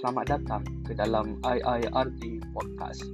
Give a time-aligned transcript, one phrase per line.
[0.00, 3.04] selamat datang ke dalam IIRD Podcast.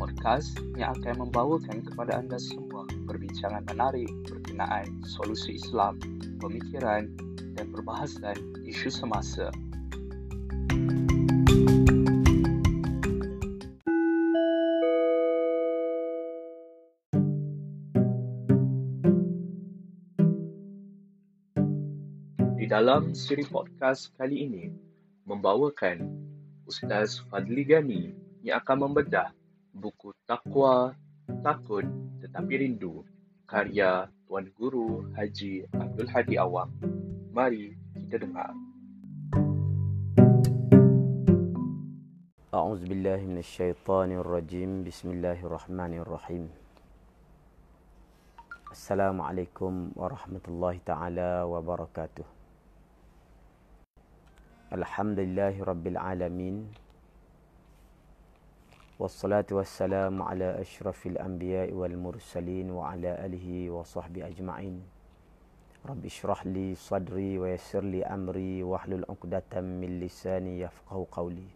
[0.00, 6.00] Podcast yang akan membawakan kepada anda semua perbincangan menarik berkenaan solusi Islam,
[6.40, 7.12] pemikiran
[7.60, 9.52] dan perbahasan isu semasa.
[22.56, 24.72] Di dalam siri podcast kali ini,
[25.28, 26.29] membawakan
[26.69, 29.29] Ustaz Fadli Gani yang akan membedah
[29.73, 30.95] buku Takwa,
[31.45, 31.85] Takut
[32.21, 33.05] Tetapi Rindu
[33.45, 36.73] karya Tuan Guru Haji Abdul Hadi Awang.
[37.29, 38.53] Mari kita dengar.
[42.55, 46.43] أعوذ بالله من الشيطان الرجيم بسم الله الرحمن الرحيم
[48.71, 52.23] السلام عليكم ورحمة الله تعالى وبركاته
[54.70, 56.70] الحمد لله رب العالمين
[59.02, 64.78] والصلاة والسلام على أشرف الأنبياء والمرسلين وعلى آله وصحبه أجمعين.
[65.90, 71.50] رب اشرح لي صدري ويسر لي أمري واحلل عقدة من لساني يفقه قولي.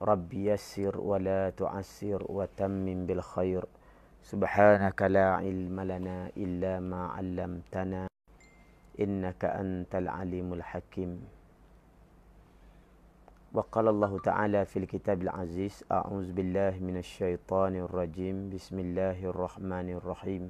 [0.00, 3.64] رب يسر ولا تعسر وتمم بالخير.
[4.24, 8.08] سبحانك لا علم لنا إلا ما علمتنا.
[8.96, 11.37] إنك أنت العليم الحكيم.
[13.53, 20.43] وقال الله تعالى في الكتاب العزيز أعوذ بالله من الشيطان الرجيم بسم الله الرحمن الرحيم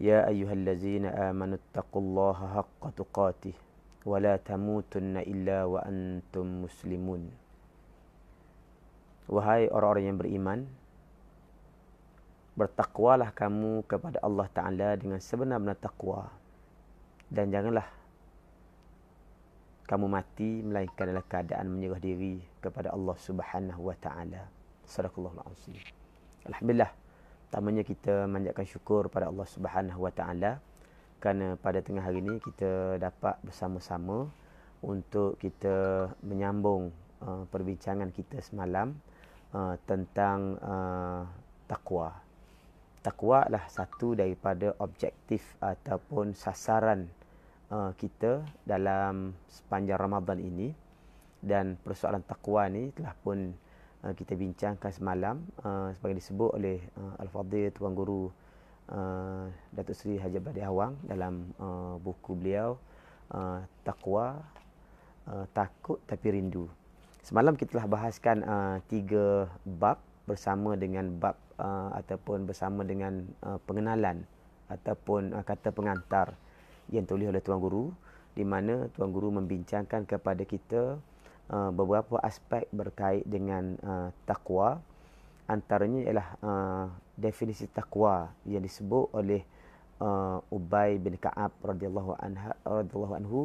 [0.00, 3.56] يا أيها الذين آمنوا اتقوا الله حق تقاته
[4.04, 7.22] ولا تموتن إلا وأنتم مسلمون
[9.30, 10.60] Wahai orang-orang yang beriman
[12.58, 16.34] Bertakwalah kamu kepada Allah Ta'ala dengan sebenar-benar takwa
[17.30, 17.93] Dan janganlah
[19.85, 24.49] kamu mati melainkan dalam keadaan menyerah diri kepada Allah Subhanahu wa taala.
[24.85, 25.77] Sadaqallahul azim.
[26.49, 26.91] Alhamdulillah.
[27.45, 30.57] Pertamanya kita manjatkan syukur pada Allah Subhanahu wa taala
[31.21, 34.27] kerana pada tengah hari ini kita dapat bersama-sama
[34.83, 36.91] untuk kita menyambung
[37.23, 38.97] uh, perbincangan kita semalam
[39.53, 41.23] uh, tentang uh,
[41.69, 42.13] takwa.
[43.05, 47.05] Takwa adalah satu daripada objektif ataupun sasaran
[47.71, 50.73] uh, kita dalam sepanjang Ramadan ini
[51.41, 53.53] dan persoalan takwa ni telah pun
[54.05, 58.29] uh, kita bincangkan semalam uh, sebagai disebut oleh uh, Al-Fadhil Tuan Guru
[58.89, 62.77] uh, Datuk Seri Haji Abadi Awang dalam uh, buku beliau
[63.33, 64.41] uh, Takwa
[65.29, 66.69] uh, Takut Tapi Rindu.
[67.25, 69.97] Semalam kita telah bahaskan uh, tiga bab
[70.29, 74.25] bersama dengan bab uh, ataupun bersama dengan uh, pengenalan
[74.69, 76.33] ataupun uh, kata pengantar
[76.91, 77.89] yang tulis oleh Tuan Guru
[78.35, 80.99] di mana Tuan Guru membincangkan kepada kita
[81.49, 84.81] uh, beberapa aspek berkait dengan uh, takwa
[85.45, 86.85] antaranya ialah uh,
[87.15, 89.41] definisi takwa yang disebut oleh
[90.01, 93.41] uh, Ubay bin Ka'ab radhiyallahu anha radhiyallahu anhu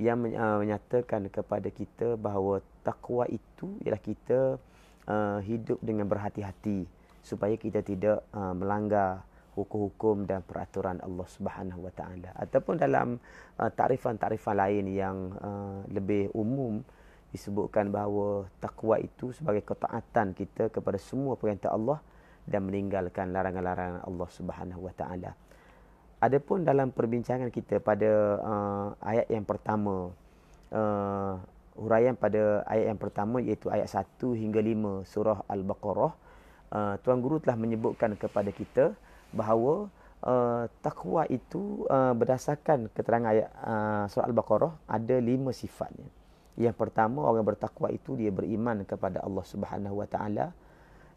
[0.00, 4.56] yang uh, menyatakan kepada kita bahawa takwa itu ialah kita
[5.04, 6.88] uh, hidup dengan berhati-hati
[7.22, 13.20] supaya kita tidak uh, melanggar hukum-hukum dan peraturan Allah Subhanahu Wa Taala ataupun dalam
[13.60, 16.80] uh, takrifan-takrifan lain yang uh, lebih umum
[17.32, 22.00] disebutkan bahawa takwa itu sebagai ketaatan kita kepada semua perintah Allah
[22.44, 25.32] dan meninggalkan larangan-larangan Allah Subhanahu Wa Taala.
[26.22, 30.14] Adapun dalam perbincangan kita pada uh, ayat yang pertama
[30.70, 31.34] uh,
[31.76, 36.12] huraian pada ayat yang pertama iaitu ayat 1 hingga 5 surah Al-Baqarah
[36.72, 38.92] uh, tuan guru telah menyebutkan kepada kita
[39.32, 39.88] bahawa
[40.22, 46.06] uh, takwa itu uh, berdasarkan keterangan ayat uh, surah Al-Baqarah ada lima sifatnya.
[46.56, 50.46] Yang pertama orang bertakwa itu dia beriman kepada Allah Subhanahu Wa Taala.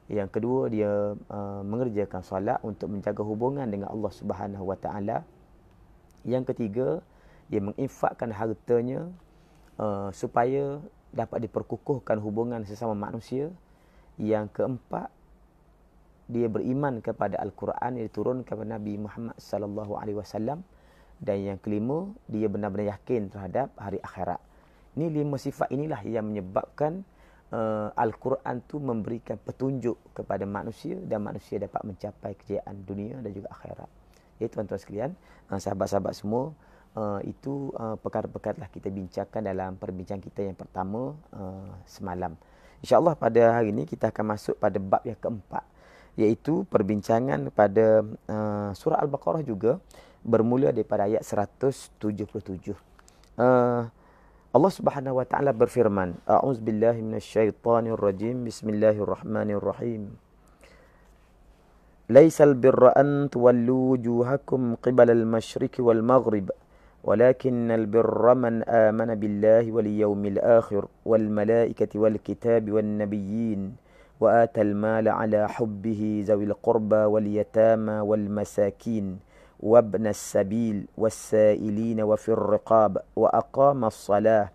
[0.07, 5.17] Yang kedua dia uh, mengerjakan solat untuk menjaga hubungan dengan Allah Subhanahu Wa Taala.
[6.23, 6.87] Yang ketiga
[7.51, 9.11] dia menginfakkan hartanya
[9.77, 10.81] uh, supaya
[11.13, 13.51] dapat diperkukuhkan hubungan sesama manusia.
[14.15, 15.11] Yang keempat
[16.25, 20.65] dia beriman kepada Al-Quran yang diturunkan kepada Nabi Muhammad sallallahu alaihi wasallam
[21.21, 24.41] dan yang kelima dia benar-benar yakin terhadap hari akhirat.
[24.97, 27.05] Ini lima sifat inilah yang menyebabkan
[27.51, 33.51] uh, Al-Quran tu memberikan petunjuk kepada manusia dan manusia dapat mencapai kejayaan dunia dan juga
[33.51, 33.89] akhirat.
[34.39, 35.11] Ya tuan-tuan sekalian,
[35.51, 36.55] uh, sahabat-sahabat semua,
[36.95, 42.33] uh, itu uh, perkara-perkara telah kita bincangkan dalam perbincangan kita yang pertama uh, semalam.
[42.83, 45.74] InsyaAllah pada hari ini kita akan masuk pada bab yang keempat
[46.15, 49.83] iaitu perbincangan pada uh, surah Al-Baqarah juga
[50.23, 51.99] bermula daripada ayat 177.
[53.35, 53.91] Uh,
[54.55, 58.47] Allah Subhanahu wa taala berfirman, A'udzu billahi minasyaitonir rajim.
[58.47, 60.15] Bismillahirrahmanirrahim.
[62.07, 66.47] Laisal birra an tuwallu wujuhakum qibala al-masyriqi wal maghrib,
[67.03, 71.99] walakinnal birra man amana billahi wal yawmil akhir wal malaikati
[74.20, 79.20] wal kitabi wan nabiyyin wa atal mala ala hubbihi zawil qurba wal yatama wal masakin.
[79.60, 84.48] وابن السبيل والسائلين وفي الرقاب وأقام الصلاة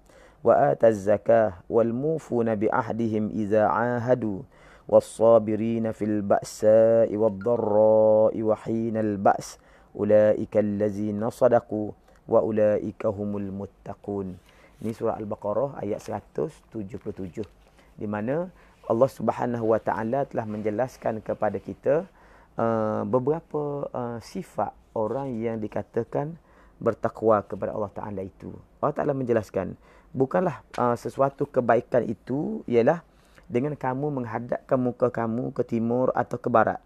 [0.43, 4.39] وآتى الزكاة والموفون بعهدهم إذا عاهدوا
[4.87, 9.59] والصابرين في البأساء والضراء وحين البأس
[9.95, 11.91] أولئك الذين صدقوا
[12.27, 14.37] وأولئك هم المتقون
[14.75, 17.47] Ini surah Al-Baqarah ayat 177
[17.95, 18.51] di mana
[18.90, 22.10] Allah Subhanahu wa taala telah menjelaskan kepada kita
[22.58, 26.34] uh, beberapa uh, sifat orang yang dikatakan
[26.82, 28.50] bertakwa kepada Allah Taala itu.
[28.80, 29.76] Allah Taala menjelaskan,
[30.10, 33.04] bukanlah uh, sesuatu kebaikan itu ialah
[33.46, 36.80] dengan kamu menghadapkan muka kamu ke timur atau ke barat.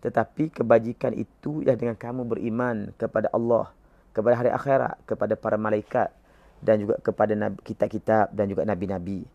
[0.00, 3.74] Tetapi kebajikan itu ialah dengan kamu beriman kepada Allah,
[4.14, 6.08] kepada hari akhirat, kepada para malaikat
[6.62, 7.34] dan juga kepada
[7.66, 9.26] kitab-kitab dan juga nabi-nabi.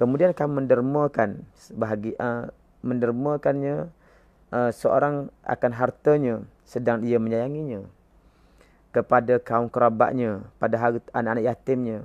[0.00, 1.44] Kemudian kamu mendermakan
[1.76, 2.48] bahagi uh,
[2.82, 3.92] mendermakannya
[4.50, 6.34] uh, seorang akan hartanya
[6.66, 7.84] sedang ia menyayanginya
[8.92, 10.76] kepada kaum kerabatnya pada
[11.16, 12.04] anak-anak yatimnya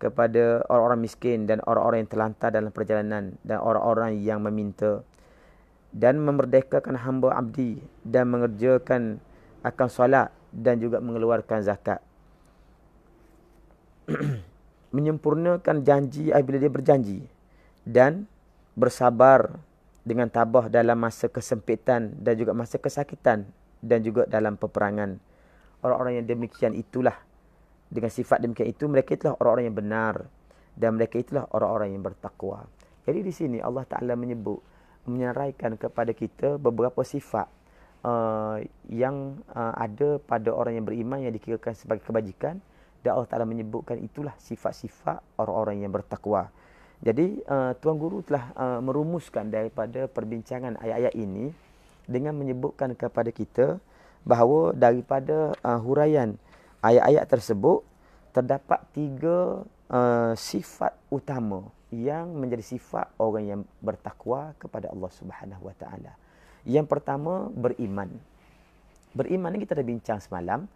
[0.00, 5.04] kepada orang-orang miskin dan orang-orang yang terlantar dalam perjalanan dan orang-orang yang meminta
[5.92, 9.20] dan memerdekakan hamba abdi dan mengerjakan
[9.60, 12.00] akan solat dan juga mengeluarkan zakat
[14.90, 17.18] menyempurnakan janji apabila dia berjanji
[17.86, 18.26] dan
[18.74, 19.58] bersabar
[20.02, 23.46] dengan tabah dalam masa kesempitan dan juga masa kesakitan
[23.80, 25.20] dan juga dalam peperangan.
[25.80, 27.16] Orang-orang yang demikian itulah
[27.90, 30.14] dengan sifat demikian itu mereka itulah orang-orang yang benar
[30.76, 32.66] dan mereka itulah orang-orang yang bertakwa.
[33.04, 34.60] Jadi di sini Allah Taala menyebut
[35.08, 37.48] menyeraikan kepada kita beberapa sifat
[38.04, 38.60] uh,
[38.92, 42.60] yang uh, ada pada orang yang beriman yang dikirakan sebagai kebajikan
[43.00, 46.52] dan Allah Taala menyebutkan itulah sifat-sifat orang-orang yang bertakwa.
[47.00, 51.48] Jadi uh, tuan guru telah uh, merumuskan daripada perbincangan ayat-ayat ini
[52.04, 53.80] dengan menyebutkan kepada kita
[54.20, 56.36] bahawa daripada uh, huraian
[56.84, 57.80] ayat-ayat tersebut
[58.36, 65.74] terdapat tiga uh, sifat utama yang menjadi sifat orang yang bertakwa kepada Allah Subhanahu Wa
[65.80, 66.12] Taala.
[66.68, 68.12] Yang pertama beriman.
[69.10, 70.70] Beriman ini kita dah bincang semalam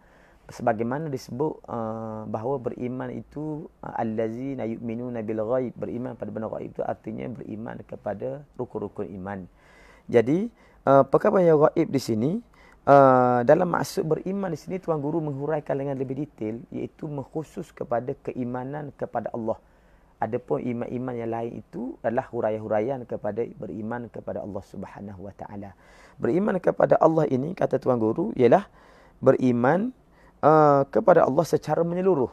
[0.49, 6.69] sebagaimana disebut uh, bahawa beriman itu uh, allazina yu'minuna bil ghaib beriman pada benda ghaib
[6.73, 9.49] itu artinya beriman kepada rukun-rukun iman.
[10.05, 10.53] Jadi
[10.85, 12.31] uh, perkara yang gaib di sini
[12.85, 18.13] uh, dalam maksud beriman di sini tuan guru menghuraikan dengan lebih detail iaitu mengkhusus kepada
[18.21, 19.57] keimanan kepada Allah.
[20.15, 25.75] Adapun iman-iman yang lain itu adalah huraian-huraian kepada beriman kepada Allah Subhanahu Wa Taala.
[26.15, 28.63] Beriman kepada Allah ini kata tuan guru ialah
[29.19, 29.91] beriman
[30.45, 32.29] uh, kepada Allah secara menyeluruh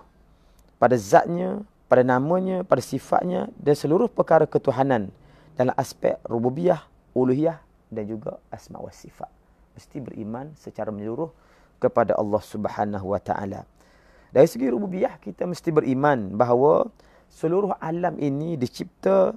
[0.76, 5.08] pada zatnya, pada namanya, pada sifatnya dan seluruh perkara ketuhanan
[5.56, 6.84] dalam aspek rububiyah,
[7.16, 9.30] uluhiyah dan juga asma wa sifat.
[9.78, 11.32] Mesti beriman secara menyeluruh
[11.80, 13.64] kepada Allah Subhanahu wa taala.
[14.32, 16.88] Dari segi rububiyah kita mesti beriman bahawa
[17.30, 19.36] seluruh alam ini dicipta,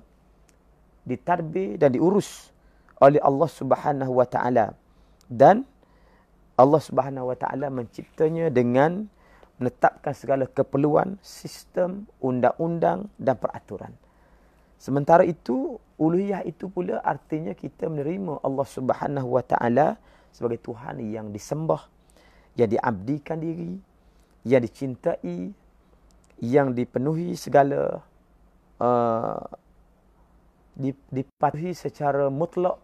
[1.06, 2.52] ditarbih dan diurus
[2.98, 4.74] oleh Allah Subhanahu wa taala.
[5.30, 5.68] Dan
[6.56, 9.12] Allah Subhanahu wa taala menciptanya dengan
[9.60, 13.92] menetapkan segala keperluan, sistem, undang-undang dan peraturan.
[14.76, 19.96] Sementara itu, uluhiyah itu pula artinya kita menerima Allah Subhanahu wa taala
[20.36, 21.88] sebagai Tuhan yang disembah,
[22.60, 23.80] yang diabdikan diri,
[24.44, 25.56] yang dicintai,
[26.44, 28.04] yang dipenuhi segala
[28.84, 29.40] uh,
[31.08, 32.76] dipatuhi secara mutlak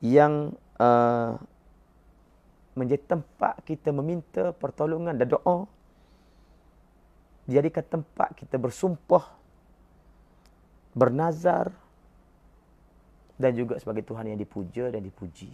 [0.00, 1.36] yang uh,
[2.74, 5.66] menjadi tempat kita meminta pertolongan dan doa
[7.46, 9.36] dijadikan tempat kita bersumpah
[10.96, 11.70] bernazar
[13.34, 15.50] dan juga sebagai Tuhan yang dipuja dan dipuji.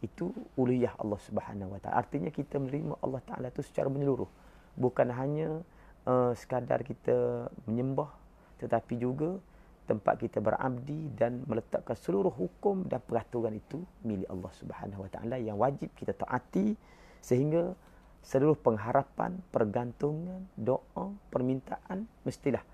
[0.00, 1.96] Itu uluhiyah Allah Subhanahu Wa Taala.
[2.00, 4.30] Artinya kita menerima Allah Taala itu secara menyeluruh.
[4.78, 5.62] Bukan hanya
[6.06, 8.10] uh, sekadar kita menyembah
[8.62, 9.36] tetapi juga
[9.84, 15.36] tempat kita berabdi dan meletakkan seluruh hukum dan peraturan itu milik Allah Subhanahu Wa Taala
[15.36, 16.72] yang wajib kita taati
[17.20, 17.76] sehingga
[18.24, 22.64] seluruh pengharapan, pergantungan, doa, permintaan mestilah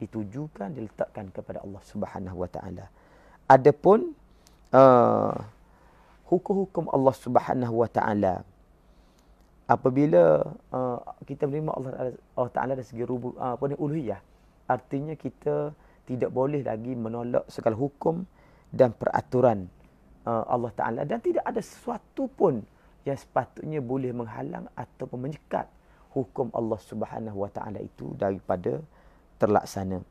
[0.00, 2.88] ditujukan diletakkan kepada Allah Subhanahu wa taala.
[3.44, 4.16] Adapun
[4.72, 5.34] uh,
[6.30, 8.46] hukum-hukum Allah Subhanahu wa taala
[9.68, 10.40] apabila
[10.72, 10.98] uh,
[11.28, 11.92] kita menerima Allah
[12.38, 14.18] Allah taala dari segi rubu uh, apa ni uluhiyah
[14.70, 15.74] artinya kita
[16.10, 18.26] tidak boleh lagi menolak segala hukum
[18.74, 19.70] dan peraturan
[20.26, 21.00] uh, Allah Ta'ala.
[21.06, 22.58] Dan tidak ada sesuatu pun
[23.06, 25.70] yang sepatutnya boleh menghalang ataupun menyekat
[26.10, 28.82] hukum Allah Subhanahu Wa Ta'ala itu daripada
[29.38, 30.02] terlaksana.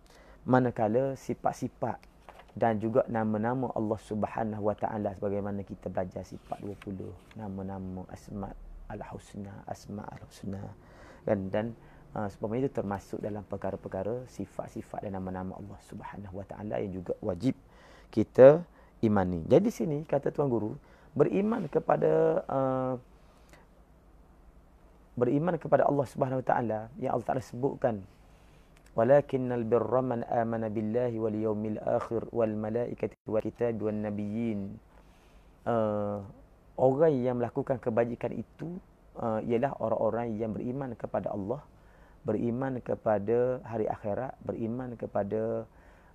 [0.48, 2.00] Manakala sifat-sifat
[2.56, 7.36] dan juga nama-nama Allah Subhanahu Wa Ta'ala sebagaimana kita belajar sifat 20.
[7.36, 8.56] Nama-nama Asma'
[8.88, 10.63] Al-Husna, Asma' Al-Husna.
[11.27, 11.75] Dan, dan
[12.16, 17.13] uh, sebab itu termasuk dalam perkara-perkara sifat-sifat dan nama-nama Allah Subhanahu Wa Ta'ala yang juga
[17.22, 17.54] wajib
[18.10, 18.63] kita
[19.04, 19.46] imani.
[19.46, 20.74] Jadi sini kata tuan guru,
[21.13, 22.94] beriman kepada uh,
[25.20, 28.00] beriman kepada Allah Subhanahu Wa Taala yang Allah Taala sebutkan
[28.98, 34.80] walakinnal birra man amana billahi wal yawmil akhir wal malaikati wal kitab wan nabiyyin
[35.68, 36.24] uh,
[36.80, 38.80] orang yang melakukan kebajikan itu
[39.20, 41.62] uh, ialah orang-orang yang beriman kepada Allah
[42.29, 45.65] beriman kepada hari akhirat beriman kepada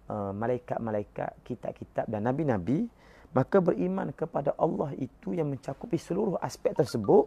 [0.05, 2.93] Uh, malaikat-malaikat, kitab-kitab dan nabi-nabi,
[3.33, 7.25] maka beriman kepada Allah itu yang mencakupi seluruh aspek tersebut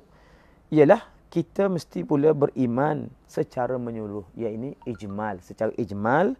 [0.69, 1.01] ialah
[1.33, 6.37] kita mesti pula beriman secara menyeluruh, iaitu ijmal, secara ijmal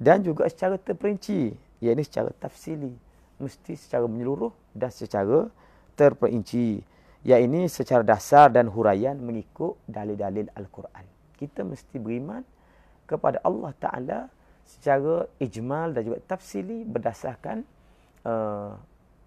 [0.00, 1.52] dan juga secara terperinci,
[1.84, 2.96] iaitu secara tafsili,
[3.36, 5.44] mesti secara menyeluruh dan secara
[5.92, 6.80] terperinci.
[7.20, 11.15] Ini secara dasar dan huraian mengikut dalil-dalil Al-Quran.
[11.36, 12.42] Kita mesti beriman
[13.06, 14.18] kepada Allah Ta'ala
[14.66, 17.62] secara ijmal dan juga tafsili berdasarkan
[18.26, 18.74] uh,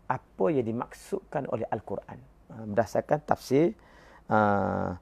[0.10, 2.20] apa yang dimaksudkan oleh Al-Quran.
[2.52, 3.72] Uh, berdasarkan tafsir
[4.28, 5.00] uh,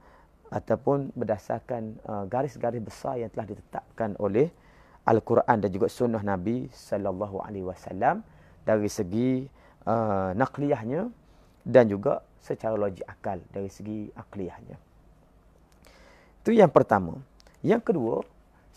[0.54, 4.48] ataupun berdasarkan uh, garis-garis besar yang telah ditetapkan oleh
[5.08, 8.22] Al-Quran dan juga sunnah Nabi sallallahu alaihi wasallam
[8.68, 9.48] dari segi
[9.88, 11.08] uh, nakliyahnya
[11.64, 14.87] dan juga secara logik akal dari segi akliyahnya.
[16.48, 17.20] Itu yang pertama.
[17.60, 18.24] Yang kedua,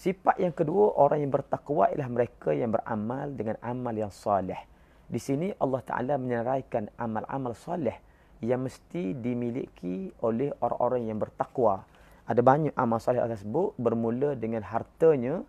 [0.00, 4.57] Sifat yang kedua, orang yang bertakwa ialah mereka yang beramal dengan amal yang soleh.
[5.05, 8.00] Di sini Allah Ta'ala menyeraikan amal-amal soleh
[8.41, 11.85] yang mesti dimiliki oleh orang-orang yang bertakwa.
[12.25, 15.45] Ada banyak amal soleh tersebut bermula dengan hartanya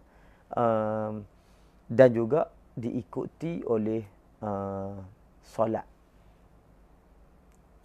[0.51, 1.23] um,
[1.87, 4.03] dan juga diikuti oleh
[4.43, 4.99] uh,
[5.47, 5.87] solat.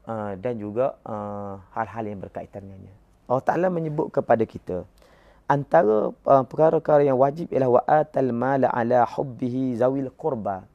[0.02, 3.05] Uh, dan juga uh, hal-hal yang berkaitan dengannya.
[3.26, 4.86] Allah Ta'ala menyebut kepada kita,
[5.50, 10.66] antara uh, perkara-perkara yang wajib ialah wa atal mala ala hubbihi zawil qurba.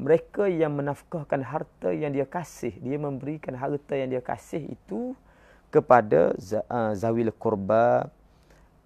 [0.00, 5.12] Mereka yang menafkahkan harta yang dia kasih dia memberikan harta yang dia kasih itu
[5.68, 6.32] kepada
[6.72, 8.08] uh, zawil qurba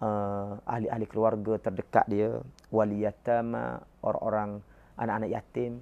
[0.02, 2.42] uh, ahli-ahli keluarga terdekat dia
[2.74, 4.58] waliyatama orang-orang
[4.98, 5.72] anak-anak yatim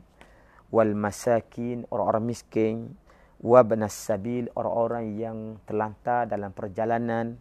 [0.68, 2.76] wal masakin orang-orang miskin
[3.42, 7.36] wabnas sabil orang-orang yang terlantar dalam perjalanan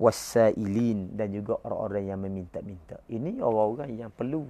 [0.00, 2.98] wasailin dan juga orang-orang yang meminta-minta.
[3.06, 4.48] Ini orang-orang yang perlu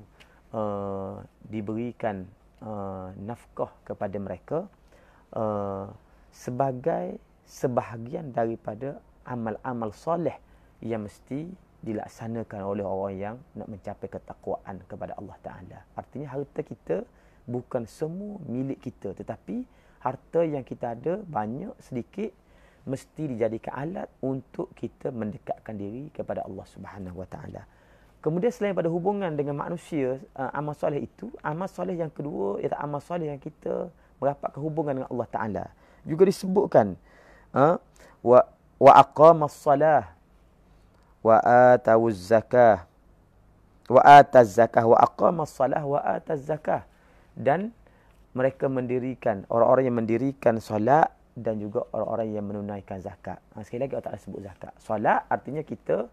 [0.57, 2.25] uh, diberikan
[2.65, 4.59] uh, nafkah kepada mereka
[5.37, 5.91] uh,
[6.31, 10.39] sebagai sebahagian daripada amal-amal soleh
[10.81, 15.79] yang mesti dilaksanakan oleh orang yang nak mencapai ketakwaan kepada Allah Taala.
[15.99, 17.03] Artinya harta kita
[17.49, 19.67] bukan semua milik kita tetapi
[20.01, 22.33] harta yang kita ada banyak sedikit
[22.89, 27.63] mesti dijadikan alat untuk kita mendekatkan diri kepada Allah Subhanahu Wa Taala.
[28.21, 32.81] Kemudian selain pada hubungan dengan manusia, uh, amal soleh itu, amal soleh yang kedua ialah
[32.85, 33.89] amal soleh yang kita
[34.21, 35.65] merapatkan hubungan dengan Allah Taala.
[36.05, 36.97] Juga disebutkan
[37.57, 37.77] uh,
[38.21, 38.41] wa
[38.81, 40.13] wa aqamas salah
[41.21, 41.37] wa
[41.77, 42.89] atawuz zakah
[43.89, 46.89] wa ataz zakah wa aqamas salah wa ataz zakah
[47.37, 47.73] dan
[48.31, 53.39] mereka mendirikan orang-orang yang mendirikan solat dan juga orang-orang yang menunaikan zakat.
[53.55, 54.73] Ha, sekali lagi Allah Ta'ala sebut zakat.
[54.79, 56.07] Solat artinya kita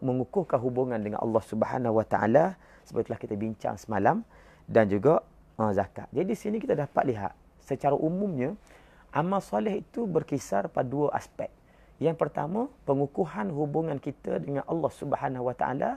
[0.00, 2.56] mengukuhkan hubungan dengan Allah Subhanahu Wa Taala
[2.88, 4.24] seperti telah kita bincang semalam
[4.64, 5.20] dan juga
[5.60, 6.08] uh, zakat.
[6.08, 8.56] Jadi di sini kita dapat lihat secara umumnya
[9.12, 11.52] amal soleh itu berkisar pada dua aspek.
[11.98, 15.90] Yang pertama, pengukuhan hubungan kita dengan Allah Subhanahu Wa Taala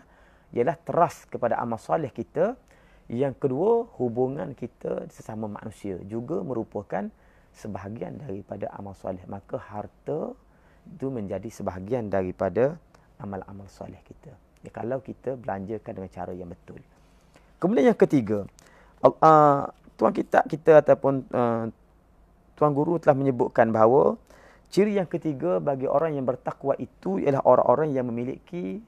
[0.51, 2.59] ialah teras kepada amal soleh kita.
[3.11, 7.11] Yang kedua, hubungan kita sesama manusia juga merupakan
[7.51, 9.19] sebahagian daripada amal soleh.
[9.27, 10.31] Maka harta
[10.87, 12.79] itu menjadi sebahagian daripada
[13.19, 14.31] amal-amal soleh kita.
[14.63, 16.79] Ya, kalau kita belanjakan dengan cara yang betul.
[17.59, 18.47] Kemudian yang ketiga,
[19.03, 19.61] uh,
[19.99, 21.69] tuan kita kita ataupun uh,
[22.57, 24.17] tuan guru telah menyebutkan bahawa
[24.71, 28.81] ciri yang ketiga bagi orang yang bertakwa itu ialah orang-orang yang memiliki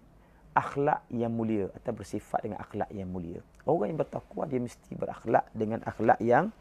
[0.54, 3.42] akhlak yang mulia atau bersifat dengan akhlak yang mulia.
[3.66, 6.54] Orang yang bertakwa dia mesti berakhlak dengan akhlak yang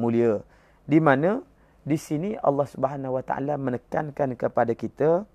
[0.00, 0.40] mulia
[0.84, 1.40] di mana
[1.84, 5.28] di sini Allah Subhanahu Wa Taala menekankan kepada kita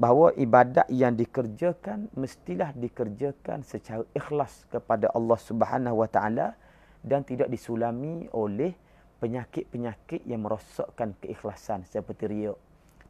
[0.00, 6.56] bahawa ibadat yang dikerjakan mestilah dikerjakan secara ikhlas kepada Allah Subhanahu Wa Taala
[7.04, 8.72] dan tidak disulami oleh
[9.20, 12.56] penyakit-penyakit yang merosakkan keikhlasan seperti riak,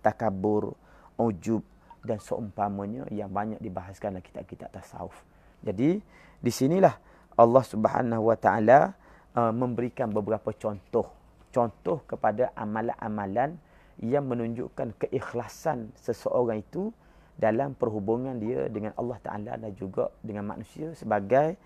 [0.03, 0.75] takabur,
[1.15, 1.63] ujub
[2.05, 5.17] dan seumpamanya yang banyak dibahaskan dalam kitab-kitab tasawuf.
[5.61, 6.01] Jadi
[6.41, 6.97] di sinilah
[7.37, 8.97] Allah Subhanahu Wa Taala
[9.37, 13.59] uh, memberikan beberapa contoh contoh kepada amalan-amalan
[14.01, 16.89] yang menunjukkan keikhlasan seseorang itu
[17.37, 21.59] dalam perhubungan dia dengan Allah Taala dan juga dengan manusia sebagai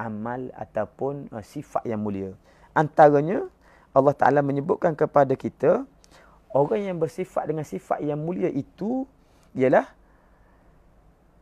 [0.00, 2.32] amal ataupun uh, sifat yang mulia.
[2.72, 3.44] Antaranya
[3.92, 5.84] Allah Taala menyebutkan kepada kita
[6.56, 9.04] orang yang bersifat dengan sifat yang mulia itu
[9.56, 9.86] ialah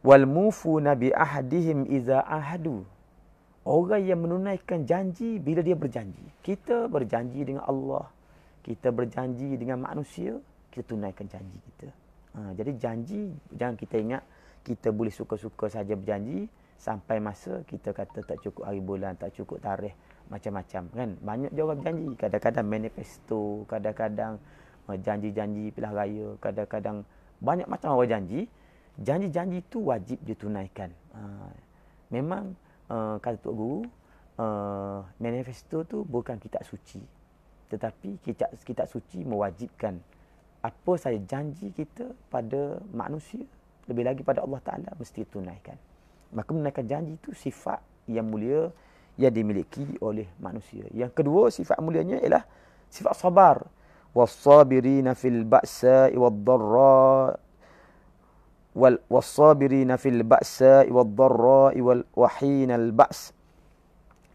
[0.03, 2.85] wal mufu nabi ahadihim iza ahadu.
[3.61, 6.25] Orang yang menunaikan janji bila dia berjanji.
[6.41, 8.09] Kita berjanji dengan Allah,
[8.65, 10.41] kita berjanji dengan manusia,
[10.73, 11.89] kita tunaikan janji kita.
[12.31, 14.23] Ha, jadi janji, jangan kita ingat
[14.65, 16.49] kita boleh suka-suka saja berjanji
[16.81, 19.93] sampai masa kita kata tak cukup hari bulan, tak cukup tarikh,
[20.33, 20.83] macam-macam.
[20.97, 21.11] kan?
[21.21, 22.09] Banyak orang berjanji.
[22.17, 24.41] Kadang-kadang manifesto, kadang-kadang
[24.89, 27.05] uh, janji-janji pilihan raya, kadang-kadang
[27.41, 28.47] banyak macam orang janji.
[29.01, 30.93] Janji-janji itu wajib ditunaikan.
[31.17, 31.21] Ha,
[32.13, 32.53] memang
[32.93, 33.81] uh, kata Tok Guru,
[34.41, 37.01] uh, manifesto tu bukan kitab suci
[37.71, 39.95] tetapi kitab kitab suci mewajibkan
[40.61, 43.47] apa saya janji kita pada manusia
[43.87, 45.79] lebih lagi pada Allah Taala mesti tunaikan
[46.35, 47.81] maka menunaikan janji itu sifat
[48.11, 48.69] yang mulia
[49.17, 52.45] yang dimiliki oleh manusia yang kedua sifat mulianya ialah
[52.91, 53.57] sifat sabar
[54.15, 57.39] ba'sa'i wad-dharra
[58.75, 63.35] wal was-sabirina fil ba'sa'i wad-dharra wal wahinal ba's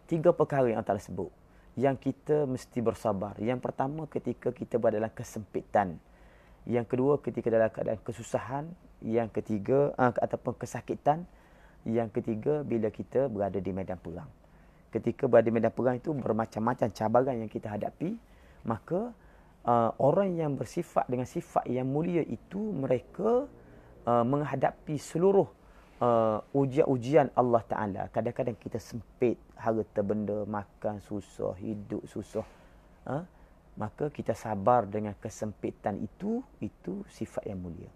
[0.05, 1.31] tiga perkara yang telah sebut
[1.75, 3.35] yang kita mesti bersabar.
[3.35, 5.99] Yang pertama ketika kita berada dalam kesempitan.
[6.63, 8.65] Yang kedua ketika dalam keadaan kesusahan.
[9.03, 11.27] Yang ketiga uh, ataupun kesakitan.
[11.83, 14.31] Yang ketiga bila kita berada di medan perang.
[14.89, 18.15] Ketika berada di medan perang itu bermacam-macam cabaran yang kita hadapi.
[18.63, 19.11] Maka
[19.65, 23.49] uh, orang yang bersifat dengan sifat yang mulia itu mereka
[24.05, 25.49] uh, menghadapi seluruh
[25.99, 28.01] uh, ujian-ujian Allah Ta'ala.
[28.13, 32.45] Kadang-kadang kita sempit harta benda, makan susah, hidup susah.
[33.05, 33.25] Uh,
[33.75, 37.91] maka kita sabar dengan kesempitan itu, itu sifat yang mulia.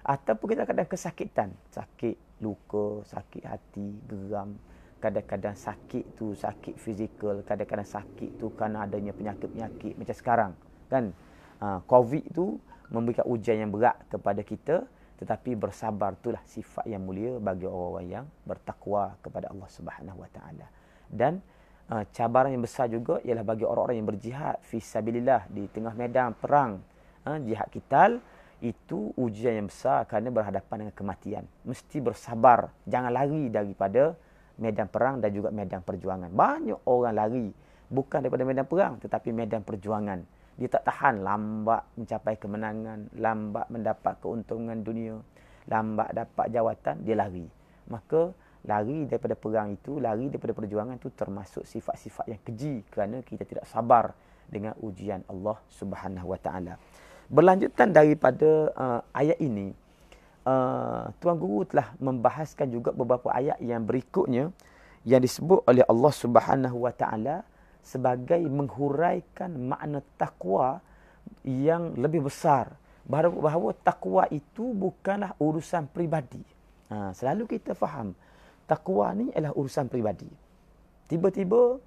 [0.00, 1.52] Ataupun kita kadang kesakitan.
[1.68, 4.56] Sakit luka, sakit hati, geram.
[4.98, 7.44] Kadang-kadang sakit tu sakit fizikal.
[7.44, 10.52] Kadang-kadang sakit tu kerana adanya penyakit-penyakit macam sekarang.
[10.88, 11.12] Kan?
[11.58, 12.56] Uh, Covid tu
[12.88, 14.84] memberikan ujian yang berat kepada kita
[15.18, 20.66] tetapi bersabar itulah sifat yang mulia bagi orang-orang yang bertakwa kepada Allah Subhanahu Wa Taala.
[21.10, 21.42] Dan
[21.90, 26.38] uh, cabaran yang besar juga ialah bagi orang-orang yang berjihad fi sabilillah di tengah medan
[26.38, 26.78] perang,
[27.26, 28.22] uh, jihad kital
[28.62, 31.44] itu ujian yang besar kerana berhadapan dengan kematian.
[31.66, 34.14] Mesti bersabar, jangan lari daripada
[34.58, 36.30] medan perang dan juga medan perjuangan.
[36.30, 37.46] Banyak orang lari
[37.90, 44.18] bukan daripada medan perang tetapi medan perjuangan dia tak tahan lambat mencapai kemenangan, lambat mendapat
[44.18, 45.22] keuntungan dunia,
[45.70, 47.46] lambat dapat jawatan, dia lari.
[47.86, 48.34] Maka
[48.66, 53.70] lari daripada perang itu, lari daripada perjuangan itu termasuk sifat-sifat yang keji kerana kita tidak
[53.70, 54.18] sabar
[54.50, 56.74] dengan ujian Allah Subhanahu Wa Taala.
[57.30, 59.70] Berlanjutan daripada uh, ayat ini,
[60.42, 64.50] uh, Tuan Guru telah membahaskan juga beberapa ayat yang berikutnya
[65.06, 67.46] yang disebut oleh Allah Subhanahu Wa Taala
[67.88, 70.84] sebagai menghuraikan makna takwa
[71.48, 72.76] yang lebih besar
[73.08, 76.44] bahawa, bahawa takwa itu bukanlah urusan pribadi.
[76.92, 78.12] Ha, selalu kita faham
[78.68, 80.28] takwa ni adalah urusan pribadi.
[81.08, 81.80] Tiba-tiba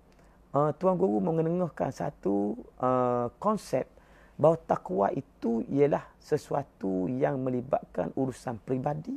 [0.58, 3.86] uh, tuan guru mengenengahkan satu uh, konsep
[4.34, 9.14] bahawa takwa itu ialah sesuatu yang melibatkan urusan pribadi,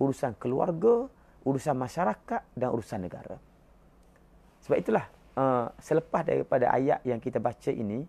[0.00, 1.04] urusan keluarga,
[1.44, 3.36] urusan masyarakat dan urusan negara.
[4.64, 5.04] Sebab itulah
[5.36, 8.04] uh, selepas daripada ayat yang kita baca ini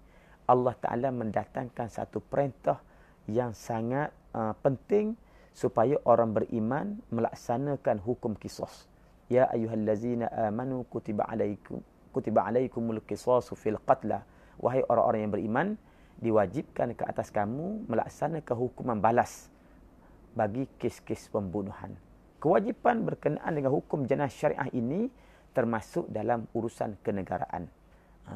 [0.47, 2.79] Allah Taala mendatangkan satu perintah
[3.29, 5.15] yang sangat uh, penting
[5.55, 8.89] supaya orang beriman melaksanakan hukum kisos.
[9.31, 11.79] Ya ayyuhallazina amanu kutiba alaikum
[12.13, 14.21] kutiba alaikumul qisasu fil qatla.
[14.61, 15.67] Wahai orang-orang yang beriman,
[16.21, 19.49] diwajibkan ke atas kamu melaksanakan hukuman balas
[20.37, 21.97] bagi kes-kes pembunuhan.
[22.37, 25.09] Kewajipan berkenaan dengan hukum jenayah syariah ini
[25.53, 27.69] termasuk dalam urusan kenegaraan.
[28.27, 28.35] Ha.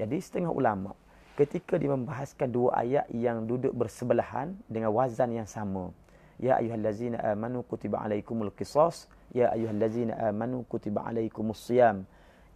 [0.00, 0.96] Jadi setengah ulama
[1.38, 5.94] ketika dia membahaskan dua ayat yang duduk bersebelahan dengan wazan yang sama.
[6.38, 9.06] Ya ayyuhallazina amanu kutiba alaikumul qisas.
[9.30, 12.02] Ya ayyuhallazina amanu kutiba alaikumus siyam.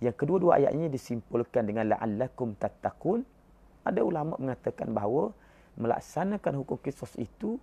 [0.02, 3.22] Yang kedua-dua ayat ini disimpulkan dengan la'allakum tattaqun.
[3.86, 5.30] Ada ulama mengatakan bahawa
[5.78, 7.58] melaksanakan hukum kisos itu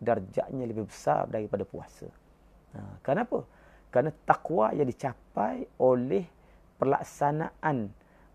[0.00, 2.06] darjatnya lebih besar daripada puasa.
[2.76, 3.44] Ha, kenapa?
[3.88, 6.24] Kerana takwa yang dicapai oleh
[6.76, 7.88] pelaksanaan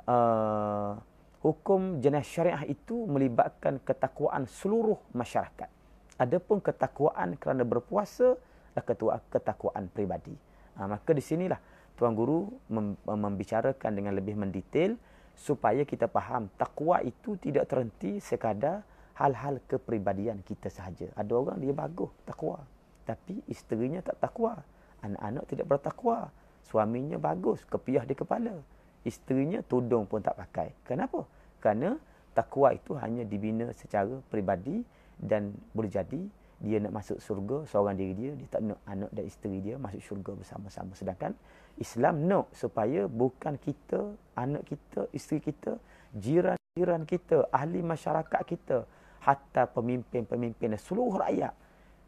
[0.09, 0.97] uh,
[1.43, 5.69] hukum jenis syariah itu melibatkan ketakwaan seluruh masyarakat.
[6.17, 8.37] Adapun ketakwaan kerana berpuasa
[8.73, 10.33] adalah ketakwaan pribadi.
[10.79, 11.59] Ha, maka di sinilah
[11.93, 14.97] Tuan Guru mem- membicarakan dengan lebih mendetail
[15.37, 18.81] supaya kita faham takwa itu tidak terhenti sekadar
[19.13, 21.13] hal-hal kepribadian kita sahaja.
[21.13, 22.65] Ada orang dia bagus takwa,
[23.05, 24.57] tapi isterinya tak takwa.
[25.03, 26.31] Anak-anak tidak bertakwa.
[26.63, 28.55] Suaminya bagus, kepiah di kepala.
[29.03, 30.71] Isterinya tudung pun tak pakai.
[30.87, 31.27] Kenapa?
[31.59, 31.99] Kerana
[32.31, 34.81] takwa itu hanya dibina secara pribadi
[35.19, 36.23] dan boleh jadi
[36.63, 39.99] dia nak masuk surga seorang diri dia, dia tak nak anak dan isteri dia masuk
[39.99, 40.95] syurga bersama-sama.
[40.95, 41.35] Sedangkan
[41.75, 45.75] Islam nak supaya bukan kita, anak kita, isteri kita,
[46.15, 48.87] jiran-jiran kita, ahli masyarakat kita,
[49.27, 51.51] hatta pemimpin-pemimpin dan seluruh rakyat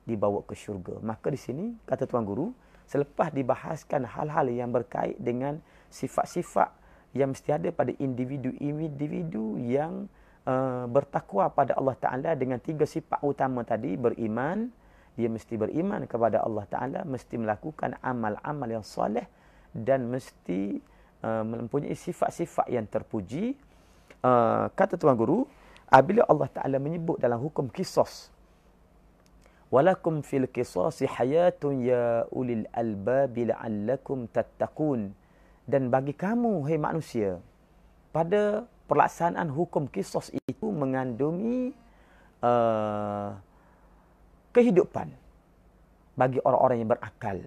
[0.08, 1.04] dibawa ke syurga.
[1.04, 2.56] Maka di sini, kata Tuan Guru,
[2.86, 6.70] selepas dibahaskan hal-hal yang berkait dengan sifat-sifat
[7.16, 10.12] yang mesti ada pada individu-individu yang
[10.44, 14.68] uh, bertakwa pada Allah Ta'ala dengan tiga sifat utama tadi, beriman,
[15.16, 19.24] dia mesti beriman kepada Allah Ta'ala, mesti melakukan amal-amal yang soleh
[19.72, 20.76] dan mesti
[21.24, 23.56] uh, mempunyai sifat-sifat yang terpuji.
[24.20, 25.48] Uh, kata Tuan Guru,
[25.88, 28.28] apabila Allah Ta'ala menyebut dalam hukum kisos,
[29.74, 35.12] Walakum fil kisasi hayatun ya ulil albabi la'allakum tattaqun.
[35.66, 37.42] Dan bagi kamu, hai manusia,
[38.14, 41.74] pada pelaksanaan hukum kisos itu mengandungi
[42.46, 43.34] uh,
[44.54, 45.10] kehidupan
[46.14, 47.38] bagi orang-orang yang berakal.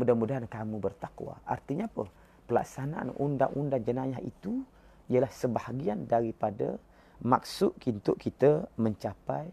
[0.00, 1.36] Mudah-mudahan kamu bertakwa.
[1.44, 2.08] Artinya apa?
[2.48, 4.64] Pelaksanaan undang-undang jenayah itu
[5.12, 6.80] ialah sebahagian daripada
[7.20, 9.52] maksud untuk kita mencapai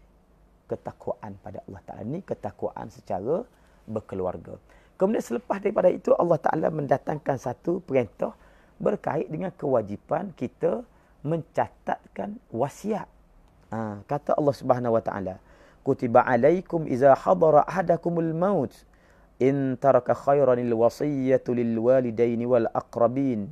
[0.68, 2.04] ketakwaan pada Allah Ta'ala.
[2.04, 3.42] Ini ketakwaan secara
[3.88, 4.60] berkeluarga.
[5.00, 8.36] Kemudian selepas daripada itu Allah Ta'ala mendatangkan satu perintah
[8.78, 10.84] berkait dengan kewajipan kita
[11.26, 13.08] mencatatkan wasiat.
[13.74, 15.34] Ha, kata Allah Subhanahu Wa Taala,
[15.82, 18.72] "Kutiba alaikum iza hadara ahadakumul maut
[19.42, 23.50] in taraka khairan al wasiyatu lil walidaini wal aqrabin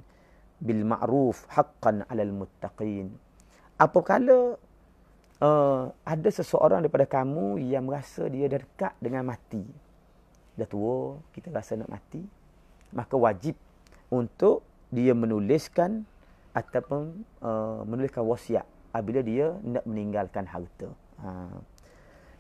[0.63, 3.13] bil ma'ruf haqqan 'alal muttaqin."
[3.77, 4.57] Apabila
[5.41, 9.65] uh, ada seseorang daripada kamu yang merasa dia dekat dengan mati.
[10.57, 12.25] Dah tua, kita rasa nak mati,
[12.97, 13.57] maka wajib
[14.09, 16.09] untuk dia menuliskan
[16.57, 18.65] ataupun uh, menuliskan wasiat
[18.97, 20.89] apabila dia nak meninggalkan harta.
[21.21, 21.53] Ha.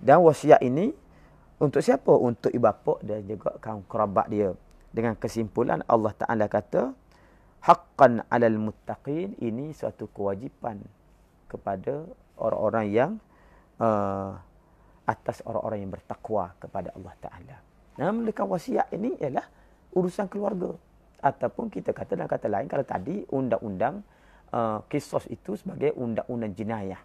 [0.00, 0.92] Dan wasiat ini
[1.60, 2.12] untuk siapa?
[2.12, 4.56] Untuk ibu bapa dan juga kaum kerabat dia.
[4.92, 6.96] Dengan kesimpulan Allah Taala kata
[7.60, 10.80] haqqan 'alal muttaqin ini suatu kewajipan
[11.52, 13.10] kepada orang-orang yang
[13.80, 14.36] uh,
[15.06, 17.56] atas orang-orang yang bertakwa kepada Allah Taala.
[17.96, 19.46] Nah, memberikan wasiat ini ialah
[19.96, 20.76] urusan keluarga
[21.22, 24.04] ataupun kita kata dalam kata lain kalau tadi undang-undang
[24.52, 27.00] uh, kisos itu sebagai undang-undang jenayah.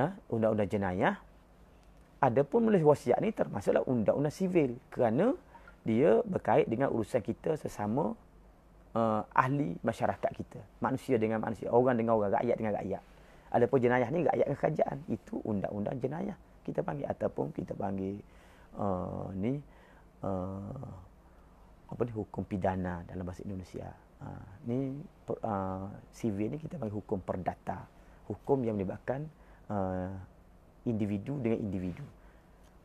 [0.00, 0.06] Ha?
[0.32, 1.14] Undang-undang jenayah.
[2.16, 5.36] Adapun menulis wasiat ni termasuklah undang-undang sivil kerana
[5.84, 8.16] dia berkait dengan urusan kita sesama
[8.96, 10.60] uh, ahli masyarakat kita.
[10.80, 13.02] Manusia dengan manusia, orang dengan orang, rakyat dengan rakyat.
[13.54, 14.98] Adapun jenayah ni rakyat kerajaan.
[15.06, 18.18] Itu undang-undang jenayah kita panggil ataupun kita panggil
[18.74, 19.54] uh, ni
[20.26, 20.90] uh,
[21.86, 23.86] apa ni hukum pidana dalam bahasa Indonesia.
[24.16, 24.26] Ha,
[24.66, 24.96] ni
[25.30, 27.86] uh, civil ni kita panggil hukum perdata.
[28.26, 29.22] Hukum yang melibatkan
[29.70, 30.10] uh,
[30.82, 32.02] individu dengan individu.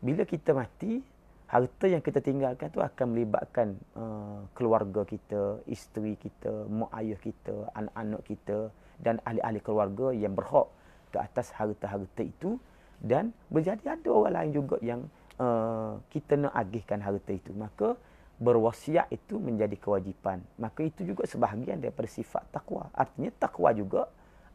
[0.02, 1.02] Bila kita mati,
[1.50, 7.56] harta yang kita tinggalkan tu akan melibatkan uh, keluarga kita, isteri kita, mak ayah kita,
[7.74, 8.70] anak-anak kita
[9.02, 10.70] dan ahli-ahli keluarga yang berhak
[11.12, 12.62] ke atas harta-harta itu
[13.02, 15.02] dan berjadi ada orang lain juga yang
[15.42, 17.50] uh, kita nak agihkan harta itu.
[17.52, 17.98] Maka
[18.38, 20.42] berwasiat itu menjadi kewajipan.
[20.62, 22.90] Maka itu juga sebahagian daripada sifat takwa.
[22.94, 24.10] Artinya takwa juga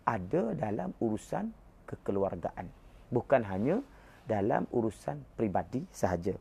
[0.07, 1.51] ada dalam urusan
[1.91, 2.67] kekeluargaan.
[3.11, 3.83] Bukan hanya
[4.27, 6.35] dalam urusan pribadi sahaja.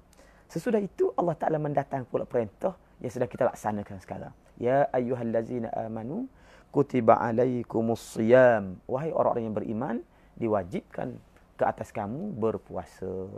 [0.50, 4.34] Sesudah itu Allah Ta'ala mendatang pula perintah yang sedang kita laksanakan sekarang.
[4.58, 6.30] Ya ayyuhallazina amanu
[6.76, 8.76] kutiba alaikumus siyam.
[8.84, 9.96] Wahai orang-orang yang beriman,
[10.36, 11.16] diwajibkan
[11.56, 13.32] ke atas kamu berpuasa.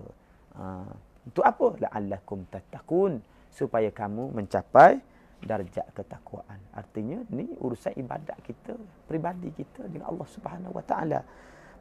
[0.58, 0.90] Uh,
[1.30, 1.68] untuk apa?
[1.86, 3.22] La'allakum tattaqun
[3.54, 4.98] supaya kamu mencapai
[5.38, 6.58] darjat ketakwaan.
[6.74, 8.74] Artinya ni urusan ibadat kita,
[9.06, 11.22] pribadi kita dengan Allah Subhanahu Wa Taala.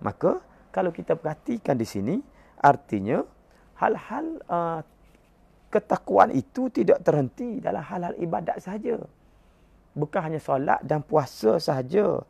[0.04, 2.20] Maka kalau kita perhatikan di sini,
[2.60, 3.24] artinya
[3.80, 4.84] hal-hal uh,
[5.72, 9.00] ketakwaan itu tidak terhenti dalam hal-hal ibadat sahaja.
[9.96, 12.20] Bukan hanya solat dan puasa sahaja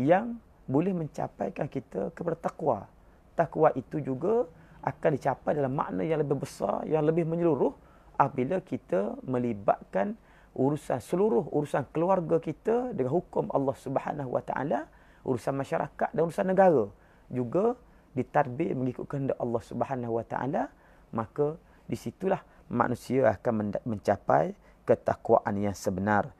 [0.00, 2.88] yang boleh mencapaikan kita kepada takwa.
[3.36, 4.48] Takwa itu juga
[4.80, 7.76] akan dicapai dalam makna yang lebih besar, yang lebih menyeluruh
[8.16, 10.16] apabila kita melibatkan
[10.56, 14.80] urusan seluruh urusan keluarga kita dengan hukum Allah Subhanahu Wa Taala,
[15.22, 16.88] urusan masyarakat dan urusan negara
[17.28, 17.76] juga
[18.16, 20.62] ditadbir mengikut kehendak Allah Subhanahu Wa Taala,
[21.12, 21.54] maka
[21.86, 24.54] di situlah manusia akan mencapai
[24.86, 26.32] ketakwaan yang sebenar.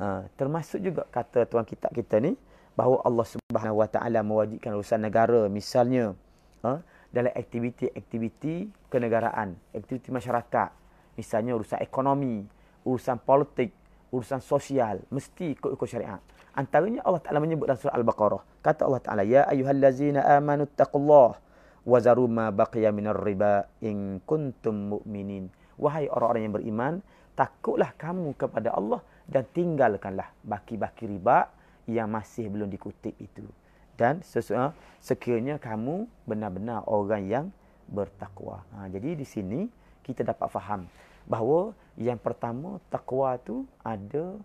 [0.00, 2.34] Uh, termasuk juga kata tuan kita kita ni
[2.74, 6.16] bahawa Allah Subhanahu Wa Taala mewajibkan urusan negara misalnya
[6.64, 6.80] uh,
[7.12, 10.70] dalam aktiviti-aktiviti kenegaraan, aktiviti masyarakat,
[11.14, 12.40] misalnya urusan ekonomi,
[12.88, 13.76] urusan politik,
[14.08, 16.24] urusan sosial, mesti ikut-ikut syariat.
[16.56, 18.42] Antaranya Allah Ta'ala menyebut dalam surah Al-Baqarah.
[18.64, 21.36] Kata Allah Ta'ala, Ya ayuhallazina amanu taqullah
[21.82, 25.52] wa zaru ma baqiya minar riba in kuntum mu'minin.
[25.80, 26.94] Wahai orang-orang yang beriman,
[27.36, 29.00] takutlah kamu kepada Allah
[29.32, 31.48] dan tinggalkanlah baki-baki riba
[31.88, 33.48] yang masih belum dikutip itu.
[33.96, 37.46] Dan sesuatu sekiranya kamu benar-benar orang yang
[37.88, 38.64] bertakwa.
[38.76, 39.60] Ha, jadi di sini
[40.04, 40.88] kita dapat faham
[41.24, 44.36] bahawa yang pertama takwa tu ada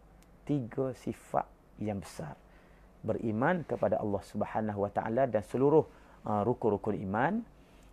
[0.44, 1.48] tiga sifat
[1.80, 2.36] yang besar.
[3.04, 5.86] Beriman kepada Allah Subhanahu Wa Taala dan seluruh
[6.28, 7.40] uh, rukun-rukun iman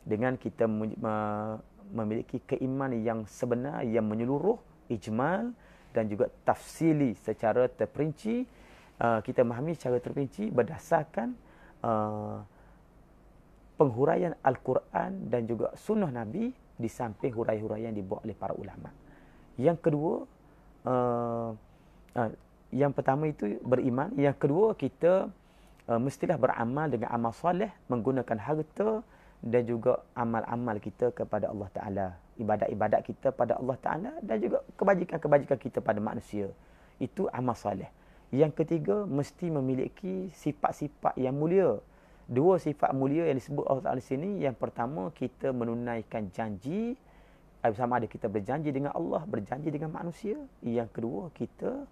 [0.05, 0.69] dengan kita
[1.95, 4.61] memiliki keimanan yang sebenar yang menyeluruh
[4.93, 5.55] ijmal
[5.95, 8.43] dan juga tafsili secara terperinci
[8.99, 11.39] uh, kita memahami secara terperinci berdasarkan
[11.87, 12.43] uh,
[13.79, 18.91] penghuraian al-Quran dan juga sunnah Nabi di samping huraian-huraian yang dibuat oleh para ulama.
[19.55, 20.15] Yang kedua
[20.91, 21.51] uh,
[22.19, 22.31] uh,
[22.75, 25.31] yang pertama itu beriman, yang kedua kita
[25.87, 29.07] uh, mestilah beramal dengan amal soleh menggunakan harta
[29.45, 32.07] dan juga amal-amal kita kepada Allah Taala,
[32.41, 36.49] ibadat-ibadat kita pada Allah Taala dan juga kebajikan-kebajikan kita pada manusia.
[36.97, 37.93] Itu amal soleh.
[38.33, 41.77] Yang ketiga mesti memiliki sifat-sifat yang mulia.
[42.25, 46.97] Dua sifat mulia yang disebut Allah Taala sini, yang pertama kita menunaikan janji
[47.77, 50.41] sama ada kita berjanji dengan Allah, berjanji dengan manusia.
[50.65, 51.85] Yang kedua kita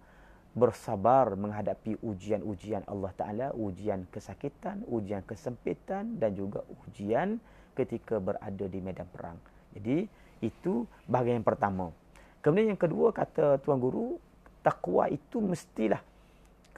[0.53, 7.41] bersabar menghadapi ujian-ujian Allah Ta'ala, ujian kesakitan, ujian kesempitan dan juga ujian
[7.73, 9.41] ketika berada di medan perang.
[9.73, 10.05] Jadi,
[10.45, 11.89] itu bahagian yang pertama.
[12.45, 14.21] Kemudian yang kedua, kata Tuan Guru,
[14.61, 16.05] takwa itu mestilah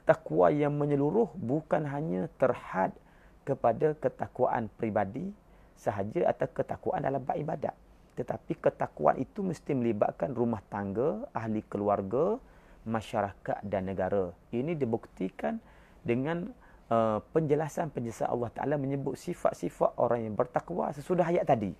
[0.05, 2.93] takwa yang menyeluruh bukan hanya terhad
[3.41, 5.33] kepada ketakwaan pribadi
[5.75, 7.73] sahaja atau ketakwaan dalam beribadat.
[8.15, 12.39] Tetapi ketakwaan itu mesti melibatkan rumah tangga, ahli keluarga,
[12.85, 14.29] masyarakat dan negara.
[14.53, 15.57] Ini dibuktikan
[16.05, 16.53] dengan
[16.93, 21.73] uh, penjelasan-penjelasan Allah Ta'ala menyebut sifat-sifat orang yang bertakwa sesudah ayat tadi.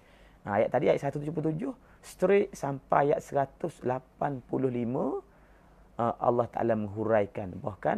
[0.46, 1.74] Ha, ayat tadi, ayat 177,
[2.06, 5.22] straight sampai ayat 185, uh,
[6.22, 7.54] Allah Ta'ala menghuraikan.
[7.58, 7.98] Bahkan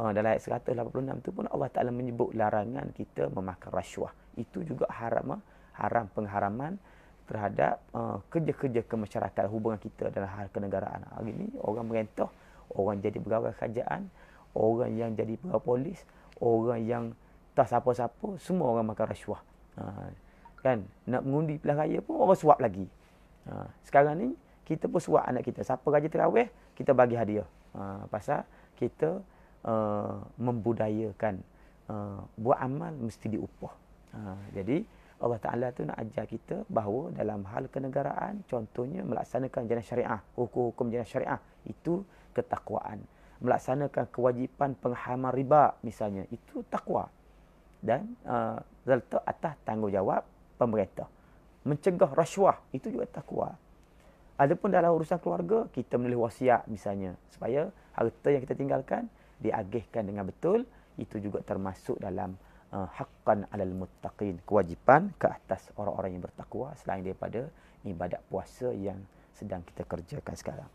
[0.00, 4.12] uh, dalam ayat 186 itu pun Allah Ta'ala menyebut larangan kita memakan rasuah.
[4.36, 5.40] Itu juga haram,
[5.76, 6.76] haram pengharaman
[7.28, 11.04] terhadap uh, kerja-kerja kemasyarakat hubungan kita dalam hal kenegaraan.
[11.16, 12.28] Hari ini orang merentah
[12.76, 14.08] orang jadi pegawai kerajaan,
[14.56, 16.00] orang yang jadi pegawai polis,
[16.40, 17.04] orang yang
[17.52, 19.40] tak siapa-siapa, semua orang makan rasuah.
[19.76, 20.08] Ha,
[20.64, 20.84] kan?
[21.08, 22.88] Nak mengundi pilihan raya pun orang suap lagi.
[23.48, 24.28] Ha, sekarang ni,
[24.64, 25.60] kita pun suap anak kita.
[25.60, 27.48] Siapa raja terawih, kita bagi hadiah.
[27.76, 28.44] Ha, pasal
[28.76, 29.20] kita
[29.64, 31.40] uh, membudayakan
[31.88, 33.74] uh, buat amal mesti diupah.
[34.16, 34.84] Ha, jadi,
[35.22, 40.90] Allah Ta'ala tu nak ajar kita bahawa dalam hal kenegaraan, contohnya melaksanakan jenis syariah, hukum-hukum
[40.90, 42.02] jenis syariah, itu
[42.34, 42.98] ketakwaan.
[43.38, 47.06] Melaksanakan kewajipan pengharaman riba misalnya, itu takwa.
[47.78, 50.26] Dan uh, letak atas tanggungjawab
[50.58, 51.06] pemerintah.
[51.62, 53.54] Mencegah rasuah, itu juga takwa.
[54.34, 57.14] Adapun dalam urusan keluarga, kita menulis wasiat misalnya.
[57.30, 59.06] Supaya harta yang kita tinggalkan,
[59.38, 60.66] diagihkan dengan betul,
[60.98, 62.34] itu juga termasuk dalam
[62.72, 67.46] uh, haqqan alal muttaqin kewajipan ke atas orang-orang yang bertakwa selain daripada
[67.84, 68.98] ibadat puasa yang
[69.36, 70.68] sedang kita kerjakan sekarang.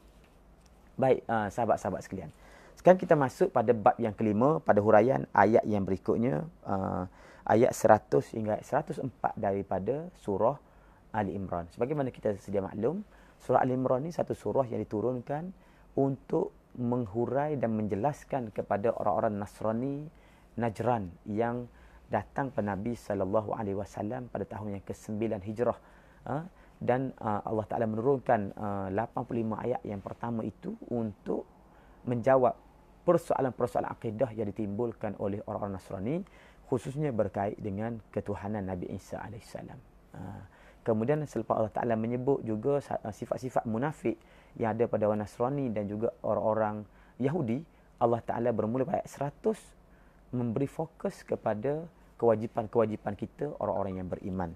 [0.97, 2.31] Baik uh, sahabat-sahabat sekalian.
[2.77, 7.10] Sekarang kita masuk pada bab yang kelima pada huraian ayat yang berikutnya uh,
[7.49, 10.62] ayat 100 hingga 104 daripada surah
[11.10, 11.65] Ali Imran.
[11.73, 13.01] Sebagaimana kita sedia maklum,
[13.41, 15.49] surah Ali Imran ni satu surah yang diturunkan
[15.97, 20.05] untuk menghurai dan menjelaskan kepada orang-orang Nasrani
[20.57, 21.65] Najran yang
[22.07, 25.77] datang pada Nabi sallallahu alaihi wasallam pada tahun yang ke-9 Hijrah
[26.27, 26.47] ha?
[26.79, 31.43] dan uh, Allah Taala menurunkan uh, 85 ayat yang pertama itu untuk
[32.07, 32.55] menjawab
[33.03, 36.15] persoalan-persoalan akidah yang ditimbulkan oleh orang-orang Nasrani
[36.67, 39.79] khususnya berkait dengan ketuhanan Nabi Isa alaihissalam.
[40.83, 42.79] Kemudian selepas Allah Taala menyebut juga
[43.11, 44.15] sifat-sifat munafik
[44.59, 46.87] yang ada pada orang Nasrani dan juga orang-orang
[47.19, 47.59] Yahudi,
[47.99, 49.55] Allah Taala bermula pada ayat 100
[50.31, 51.87] memberi fokus kepada
[52.17, 54.51] kewajipan-kewajipan kita orang-orang yang beriman.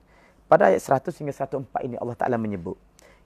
[0.52, 2.76] pada ayat 100 hingga 104 ini Allah Taala menyebut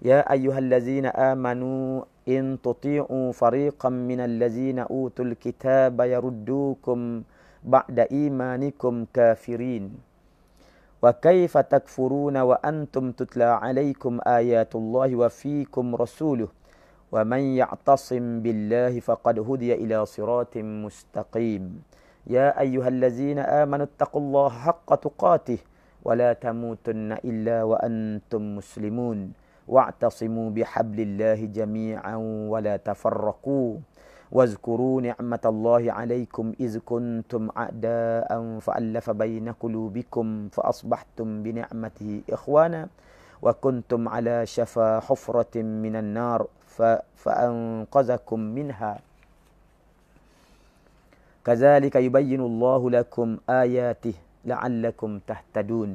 [0.04, 7.24] Ya ayyuhallazina amanu in tuti'u fariqan minal ladzina utul kitaba yaruddukum
[7.64, 9.96] ba'da imanikum kafirin.
[11.00, 16.52] Wa kaifa takfuruna wa antum tutla alaikum ayatullahi wa fiikum rasuluh.
[17.08, 21.80] Wa man ya'tasim billahi faqad hudiya ila siratim mustaqim
[22.28, 25.60] ya ayyuhallazina amanu taqullaha haqqa tuqatih
[26.04, 29.34] wa la tamutunna illa wa antum muslimun
[29.66, 32.16] واعتصموا بحبل الله جميعا
[32.54, 33.78] ولا تفرقوا
[34.32, 38.30] واذكروا نعمة الله عليكم إذ كنتم أعداء
[38.62, 42.88] فألف بين قلوبكم فأصبحتم بنعمته إخوانا
[43.42, 46.48] وكنتم على شفا حفرة من النار
[47.16, 49.00] فأنقذكم منها
[51.45, 55.91] كذلك يبين الله لكم آياته لعلكم تهتدون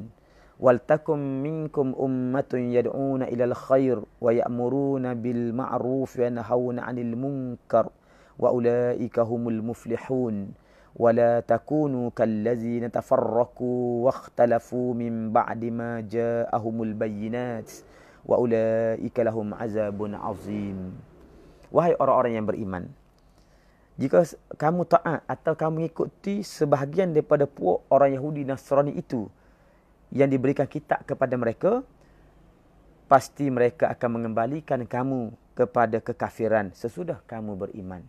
[0.60, 7.86] ولتكن منكم أمة يدعون إلى الخير ويأمرون بالمعروف وينهون عن المنكر
[8.38, 10.36] وأولئك هم المفلحون
[10.96, 17.72] ولا تكونوا كالذين تفرقوا واختلفوا من بعد ما جاءهم البينات
[18.26, 20.78] وأولئك لهم عذاب عظيم
[21.66, 22.84] Wahai orang-orang yang beriman,
[23.99, 24.23] jika
[24.55, 29.27] kamu taat atau kamu mengikuti sebahagian daripada puak orang Yahudi Nasrani itu,
[30.11, 31.83] yang diberikan kitab kepada mereka,
[33.11, 38.03] pasti mereka akan mengembalikan kamu kepada kekafiran sesudah kamu beriman.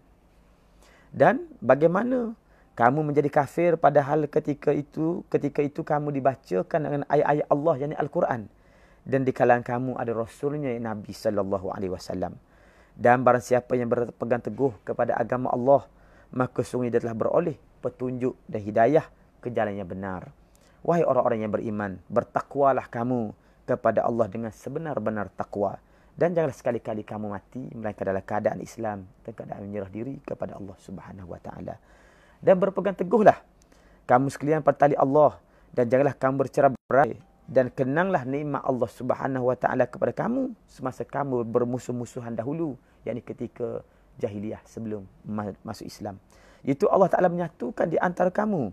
[1.10, 2.38] Dan bagaimana
[2.72, 8.48] kamu menjadi kafir padahal ketika itu ketika itu kamu dibacakan dengan ayat-ayat Allah yakni Al-Quran
[9.04, 12.32] dan di kalangan kamu ada rasulnya Nabi sallallahu alaihi wasallam.
[12.92, 15.88] Dan barang siapa yang berpegang teguh kepada agama Allah
[16.32, 19.04] maka sungguh dia telah beroleh petunjuk dan hidayah
[19.44, 20.32] ke jalan yang benar.
[20.82, 23.36] Wahai orang-orang yang beriman, bertakwalah kamu
[23.68, 25.78] kepada Allah dengan sebenar-benar takwa.
[26.12, 30.76] Dan janganlah sekali-kali kamu mati melainkan dalam keadaan Islam dan keadaan menyerah diri kepada Allah
[30.76, 31.80] Subhanahu wa taala.
[32.42, 33.38] Dan berpegang teguhlah
[34.04, 35.38] kamu sekalian pertali Allah
[35.72, 37.16] dan janganlah kamu bercerai
[37.52, 43.84] dan kenanglah nikmat Allah Subhanahu wa taala kepada kamu semasa kamu bermusuh-musuhan dahulu yakni ketika
[44.16, 45.04] jahiliah sebelum
[45.60, 46.16] masuk Islam.
[46.64, 48.72] Itu Allah Taala menyatukan di antara kamu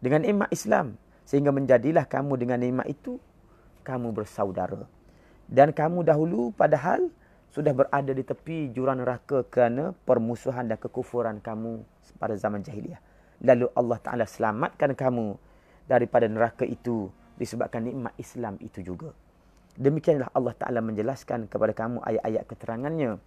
[0.00, 0.96] dengan nikmat Islam
[1.28, 3.20] sehingga menjadilah kamu dengan nikmat itu
[3.82, 4.86] kamu bersaudara
[5.50, 7.10] dan kamu dahulu padahal
[7.50, 11.82] sudah berada di tepi jurang neraka kerana permusuhan dan kekufuran kamu
[12.22, 13.02] pada zaman jahiliah
[13.42, 15.34] lalu Allah Taala selamatkan kamu
[15.90, 19.12] daripada neraka itu disebabkan nikmat Islam itu juga.
[19.76, 23.20] Demikianlah Allah Taala menjelaskan kepada kamu ayat-ayat keterangannya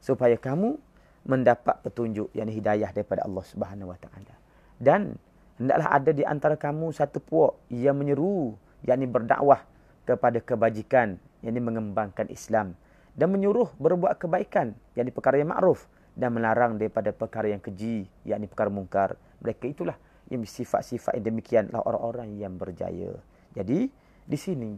[0.00, 0.80] supaya kamu
[1.22, 4.34] mendapat petunjuk yang hidayah daripada Allah Subhanahu wa taala.
[4.82, 5.14] Dan
[5.58, 9.62] hendaklah ada di antara kamu satu puak yang menyeru yakni berdakwah
[10.02, 11.14] kepada kebajikan
[11.46, 12.74] yakni mengembangkan Islam
[13.14, 15.86] dan menyuruh berbuat kebaikan yakni perkara yang makruf
[16.18, 19.14] dan melarang daripada perkara yang keji yakni perkara mungkar.
[19.38, 19.94] Mereka itulah
[20.26, 23.14] yang sifat-sifat yang demikianlah orang-orang yang berjaya
[23.52, 23.88] jadi
[24.22, 24.72] di sini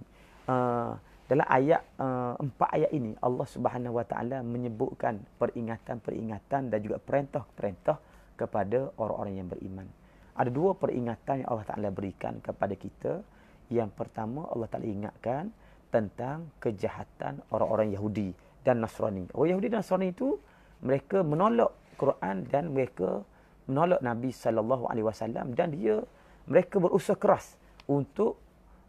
[0.51, 0.93] uh,
[1.25, 7.97] dalam ayat uh, empat ayat ini Allah Subhanahu Wa Taala menyebutkan peringatan-peringatan dan juga perintah-perintah
[8.35, 9.87] kepada orang-orang yang beriman
[10.35, 13.23] ada dua peringatan yang Allah Ta'ala berikan kepada kita.
[13.71, 15.55] Yang pertama, Allah Ta'ala ingatkan
[15.95, 18.35] tentang kejahatan orang-orang Yahudi
[18.67, 19.31] dan Nasrani.
[19.31, 20.35] Orang Yahudi dan Nasrani itu,
[20.83, 23.23] mereka menolak Quran dan mereka
[23.71, 26.03] menolak Nabi sallallahu alaihi wasallam dan dia
[26.45, 27.57] mereka berusaha keras
[27.89, 28.37] untuk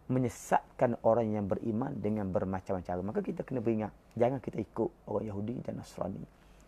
[0.06, 3.02] menyesatkan orang yang beriman dengan bermacam-macam cara.
[3.02, 6.22] Maka kita kena beringat jangan kita ikut orang Yahudi dan Nasrani.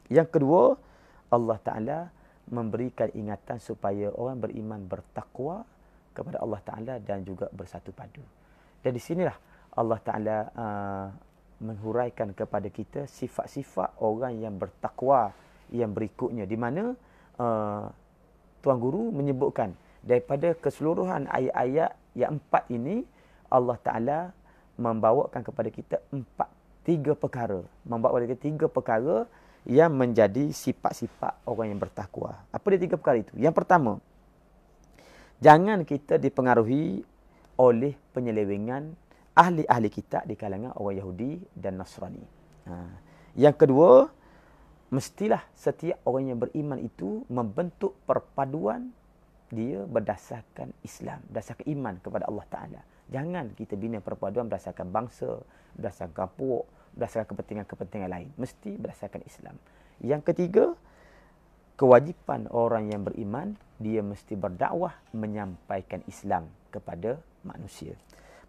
[0.10, 0.74] Yang kedua,
[1.30, 2.00] Allah Taala
[2.48, 5.68] memberikan ingatan supaya orang beriman bertakwa
[6.16, 8.24] kepada Allah Taala dan juga bersatu padu.
[8.82, 9.36] Dan di sinilah
[9.78, 11.08] Allah Taala uh,
[11.62, 15.34] menghuraikan kepada kita sifat-sifat orang yang bertakwa
[15.74, 16.96] yang berikutnya di mana
[17.38, 17.86] uh,
[18.62, 19.74] tuan guru menyebutkan
[20.06, 23.04] daripada keseluruhan ayat-ayat yang empat ini
[23.48, 24.20] Allah Taala
[24.78, 26.50] membawakan kepada kita empat
[26.88, 29.28] tiga perkara membawa kepada kita tiga perkara
[29.68, 32.40] yang menjadi sifat-sifat orang yang bertakwa.
[32.56, 33.36] Apa dia tiga perkara itu?
[33.36, 34.00] Yang pertama,
[35.44, 37.04] jangan kita dipengaruhi
[37.60, 38.96] oleh penyelewengan
[39.36, 42.24] ahli-ahli kita di kalangan orang Yahudi dan Nasrani.
[42.72, 42.74] Ha.
[43.36, 44.08] Yang kedua,
[44.88, 48.96] mestilah setiap orang yang beriman itu membentuk perpaduan
[49.52, 52.82] dia berdasarkan Islam, berdasarkan iman kepada Allah Ta'ala.
[53.08, 55.40] Jangan kita bina perpaduan berdasarkan bangsa,
[55.80, 58.30] berdasarkan kampung, berdasarkan kepentingan-kepentingan lain.
[58.36, 59.56] Mesti berdasarkan Islam.
[60.04, 60.66] Yang ketiga,
[61.80, 67.96] kewajipan orang yang beriman, dia mesti berdakwah menyampaikan Islam kepada manusia.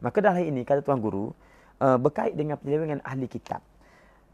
[0.02, 1.30] Maka dalam ini kata tuan guru
[1.78, 3.62] uh, berkait dengan penyelewengan ahli kitab.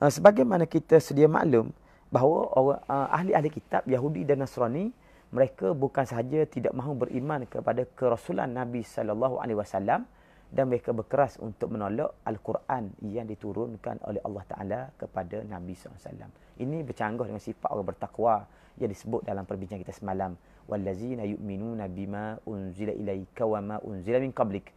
[0.00, 1.74] Uh, sebagaimana kita sedia maklum
[2.08, 2.38] bahawa
[2.86, 4.94] uh, ahli-ahli kitab Yahudi dan Nasrani
[5.34, 10.06] mereka bukan sahaja tidak mahu beriman kepada kerasulan Nabi sallallahu alaihi wasallam
[10.54, 16.30] dan mereka berkeras untuk menolak Al-Quran yang diturunkan oleh Allah Taala kepada Nabi SAW.
[16.62, 18.46] Ini bercanggah dengan sifat orang bertakwa
[18.78, 20.38] yang disebut dalam perbincangan kita semalam.
[20.70, 24.70] Wallazina yu'minuna bima unzila ilaika wa ma unzila min qablik.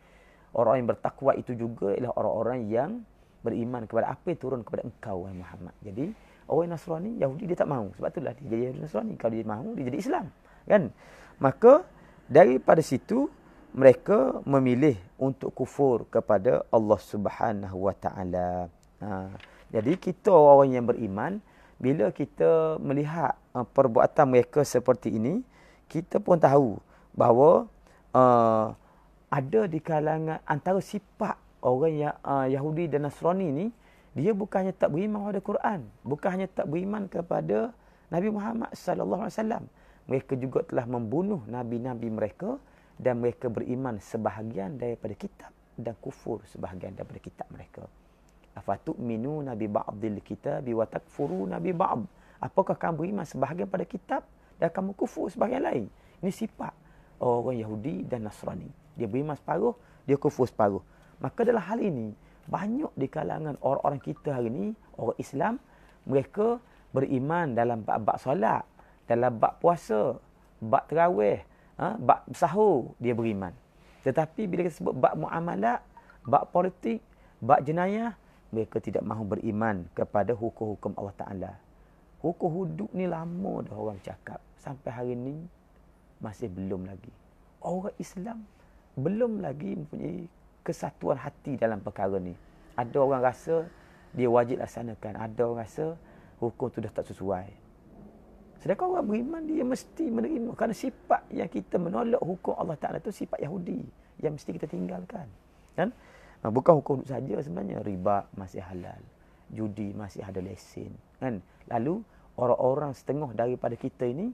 [0.57, 2.89] Orang yang bertakwa itu juga ialah orang-orang yang
[3.45, 5.77] beriman kepada apa yang turun kepada engkau Muhammad.
[5.85, 6.09] Jadi
[6.49, 7.93] orang Nasrani Yahudi dia tak mahu.
[8.01, 9.13] Sebab itulah dia jadi Nasrani.
[9.13, 10.25] Kalau dia mahu dia jadi Islam.
[10.67, 10.91] Kan?
[11.39, 11.87] Maka
[12.27, 13.31] daripada situ
[13.71, 18.67] mereka memilih untuk kufur kepada Allah Subhanahu Wa Taala.
[18.99, 19.31] Ha.
[19.71, 21.39] Jadi kita orang yang beriman
[21.77, 25.45] bila kita melihat uh, perbuatan mereka seperti ini,
[25.85, 26.81] kita pun tahu
[27.13, 27.69] bahawa
[28.17, 28.73] uh,
[29.29, 33.65] ada di kalangan antara sifat orang yang uh, Yahudi dan Nasrani ni
[34.17, 37.69] dia bukannya tak beriman kepada Quran, bukan hanya tak beriman kepada
[38.09, 39.63] Nabi Muhammad sallallahu alaihi wasallam.
[40.07, 42.55] Mereka juga telah membunuh nabi-nabi mereka
[42.95, 47.85] dan mereka beriman sebahagian daripada kitab dan kufur sebahagian daripada kitab mereka.
[48.57, 52.07] Afatu minu nabi ba'dil kitab wa takfuru nabi ba'd.
[52.41, 54.25] Apakah kamu beriman sebahagian pada kitab
[54.57, 55.85] dan kamu kufur sebahagian lain?
[56.23, 56.73] Ini sifat
[57.21, 58.69] orang Yahudi dan Nasrani.
[58.97, 59.77] Dia beriman separuh,
[60.09, 60.81] dia kufur separuh.
[61.21, 62.13] Maka dalam hal ini,
[62.49, 65.53] banyak di kalangan orang-orang kita hari ini, orang Islam,
[66.07, 66.57] mereka
[66.93, 68.65] beriman dalam bab solat,
[69.07, 70.19] dalam bab puasa,
[70.59, 71.41] bab terawih,
[71.79, 73.55] ha, bab sahur dia beriman.
[74.03, 75.81] Tetapi bila kita sebut bab muamalat,
[76.27, 76.99] bab politik,
[77.39, 78.13] bab jenayah,
[78.51, 81.51] mereka tidak mahu beriman kepada hukum-hukum Allah Taala.
[82.23, 84.39] Hukum hudud ni lama dah orang cakap.
[84.57, 85.35] Sampai hari ini
[86.17, 87.11] masih belum lagi.
[87.61, 88.47] Orang Islam
[88.97, 90.25] belum lagi mempunyai
[90.65, 92.33] kesatuan hati dalam perkara ni.
[92.73, 93.69] Ada orang rasa
[94.15, 95.13] dia wajib laksanakan.
[95.13, 95.85] Ada orang rasa
[96.41, 97.66] hukum tu dah tak sesuai.
[98.57, 103.13] Sedangkan orang beriman dia mesti menerima kerana sifat yang kita menolak hukum Allah Taala itu
[103.13, 103.85] sifat Yahudi
[104.21, 105.29] yang mesti kita tinggalkan.
[105.77, 105.93] Kan?
[106.41, 109.01] Bukan hukum saja sebenarnya riba masih halal,
[109.49, 111.41] judi masih ada lesen, kan?
[111.69, 112.05] Lalu
[112.37, 114.31] orang-orang setengah daripada kita ini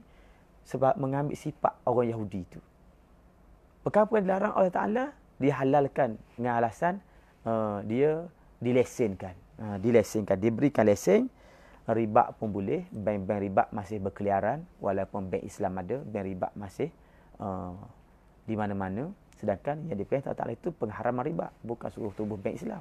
[0.68, 2.60] sebab mengambil sifat orang Yahudi itu.
[3.84, 5.04] Perkara yang dilarang Allah Taala
[5.36, 7.00] dihalalkan dengan alasan
[7.44, 8.24] uh, dia
[8.60, 9.36] dilesenkan.
[9.54, 11.30] Uh, dilesenkan, diberikan lesen
[11.92, 16.88] riba pun boleh, bank-bank riba masih berkeliaran walaupun bank Islam ada, bank riba masih
[17.36, 17.76] uh,
[18.48, 19.12] di mana-mana.
[19.36, 22.80] Sedangkan yang diperintah Allah itu pengharaman riba, bukan suruh tubuh bank Islam.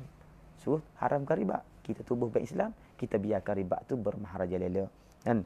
[0.63, 1.59] Suruh haramkan riba.
[1.83, 4.87] Kita tubuh bank Islam, kita biarkan riba itu bermaharajalela.
[5.19, 5.43] Dan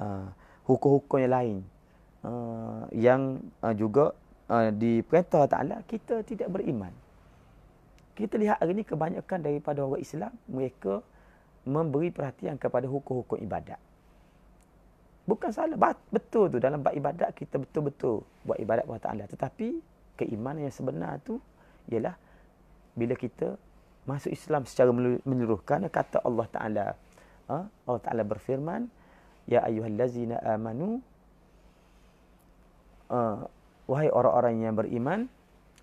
[0.00, 0.32] uh,
[0.64, 1.56] hukum-hukum yang lain
[2.24, 4.16] uh, yang uh, juga
[4.48, 6.92] uh, diperintah Allah kita tidak beriman.
[8.16, 11.04] Kita lihat hari ini kebanyakan daripada orang Islam, mereka
[11.64, 13.80] memberi perhatian kepada hukum-hukum ibadat.
[15.24, 19.28] Bukan salah, betul tu dalam bab ibadat kita betul-betul buat ibadat kepada Allah.
[19.28, 19.68] Tetapi
[20.20, 21.40] keimanan yang sebenar tu
[21.88, 22.12] ialah
[22.92, 23.56] bila kita
[24.04, 24.92] masuk Islam secara
[25.24, 25.64] menyeluruh.
[25.64, 26.84] Kerana kata Allah Ta'ala,
[27.48, 27.58] ha?
[27.64, 28.84] Allah Ta'ala berfirman,
[29.48, 31.00] Ya ayuhallazina amanu,
[33.08, 33.44] uh,
[33.88, 35.28] wahai orang-orang yang beriman,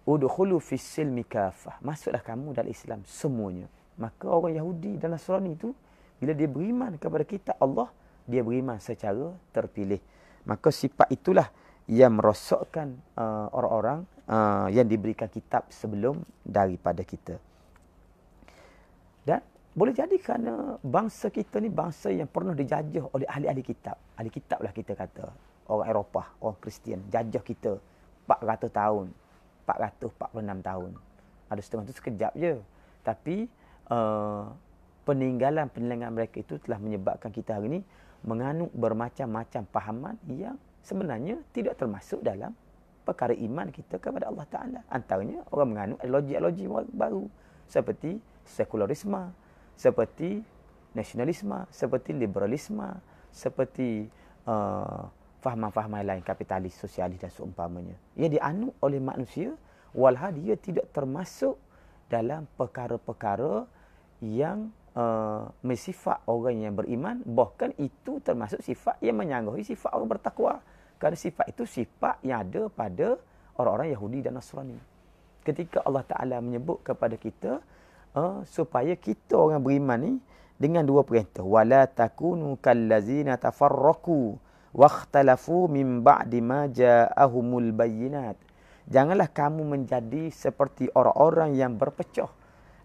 [0.05, 1.81] udkhulu fis silmi kafah.
[1.81, 3.69] Masuklah kamu dalam Islam semuanya.
[4.01, 5.69] Maka orang Yahudi dan Nasrani itu
[6.17, 7.93] bila dia beriman kepada kita Allah,
[8.25, 10.01] dia beriman secara terpilih.
[10.49, 11.45] Maka sifat itulah
[11.85, 17.37] yang merosakkan uh, orang-orang uh, yang diberikan kitab sebelum daripada kita.
[19.21, 19.41] Dan
[19.77, 23.97] boleh jadi kerana bangsa kita ni bangsa yang pernah dijajah oleh ahli-ahli kitab.
[24.17, 25.29] Ahli kitab lah kita kata.
[25.69, 27.05] Orang Eropah, orang Kristian.
[27.07, 27.77] Jajah kita
[28.25, 29.05] 400 tahun.
[29.69, 30.91] 446 tahun.
[31.47, 32.53] Ada setengah tu sekejap je.
[33.01, 33.35] Tapi
[33.91, 34.47] uh,
[35.03, 37.79] peninggalan peninggalan mereka itu telah menyebabkan kita hari ini
[38.23, 42.53] menganut bermacam-macam pahaman yang sebenarnya tidak termasuk dalam
[43.01, 44.79] perkara iman kita kepada Allah Taala.
[44.87, 47.25] Antaranya orang menganut logik-logik baru
[47.65, 49.33] seperti sekularisme,
[49.73, 50.45] seperti
[50.93, 52.93] nasionalisme, seperti liberalisme,
[53.33, 54.05] seperti
[54.45, 55.09] uh,
[55.41, 57.97] fahaman-fahaman lain kapitalis, sosialis dan seumpamanya.
[58.13, 59.57] Ia dianut oleh manusia
[59.97, 61.57] walhal dia tidak termasuk
[62.11, 63.65] dalam perkara-perkara
[64.21, 70.61] yang uh, sifat orang yang beriman bahkan itu termasuk sifat yang menyangguhi sifat orang bertakwa.
[71.01, 73.17] Kerana sifat itu sifat yang ada pada
[73.57, 74.77] orang-orang Yahudi dan Nasrani.
[75.41, 77.65] Ketika Allah Taala menyebut kepada kita
[78.13, 80.13] uh, supaya kita orang beriman ni
[80.61, 81.41] dengan dua perintah.
[81.41, 84.37] Wala takunu kallazina tafarraqu
[84.77, 88.37] wakhtalafu min ba'di ma ja'ahumul bayyinat
[88.91, 92.27] Janganlah kamu menjadi seperti orang-orang yang berpecah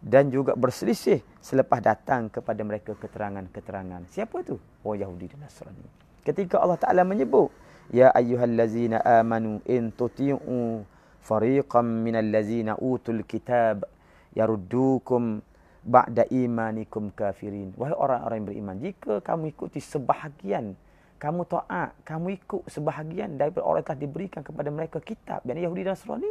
[0.06, 4.06] dan juga berselisih selepas datang kepada mereka keterangan-keterangan.
[4.06, 4.54] Siapa tu?
[4.86, 5.82] Oh Yahudi dan Nasrani.
[6.22, 7.50] Ketika Allah Taala menyebut,
[7.90, 10.86] "Ya ayyuhallazina amanu in tuti'u
[11.26, 13.82] fariqam minal ladzina utul kitab
[14.30, 15.42] yaruddukum
[15.82, 20.78] ba'da imanikum kafirin." Wahai orang-orang yang beriman, jika kamu ikuti sebahagian
[21.18, 25.82] kamu taat, kamu ikut sebahagian daripada orang yang telah diberikan kepada mereka kitab, yang Yahudi
[25.82, 26.30] dan Nasrani,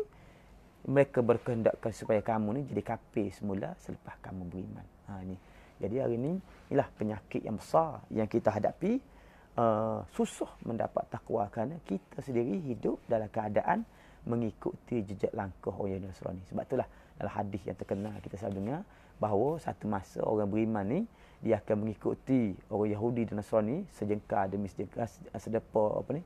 [0.86, 4.86] mereka berkehendakkan supaya kamu ni jadi kafir semula selepas kamu beriman.
[5.10, 5.38] Ha, ni.
[5.76, 6.40] Jadi hari ini,
[6.72, 9.02] inilah penyakit yang besar yang kita hadapi.
[9.56, 13.88] Uh, susah mendapat takwa kerana kita sendiri hidup dalam keadaan
[14.28, 16.44] mengikuti jejak langkah orang Nasrani.
[16.52, 18.82] Sebab itulah dalam hadis yang terkenal kita selalu dengar
[19.16, 21.00] bahawa satu masa orang beriman ni
[21.40, 25.08] dia akan mengikuti orang Yahudi dan Nasrani sejengkal demi sejengkal
[25.40, 26.22] sedepa apa ni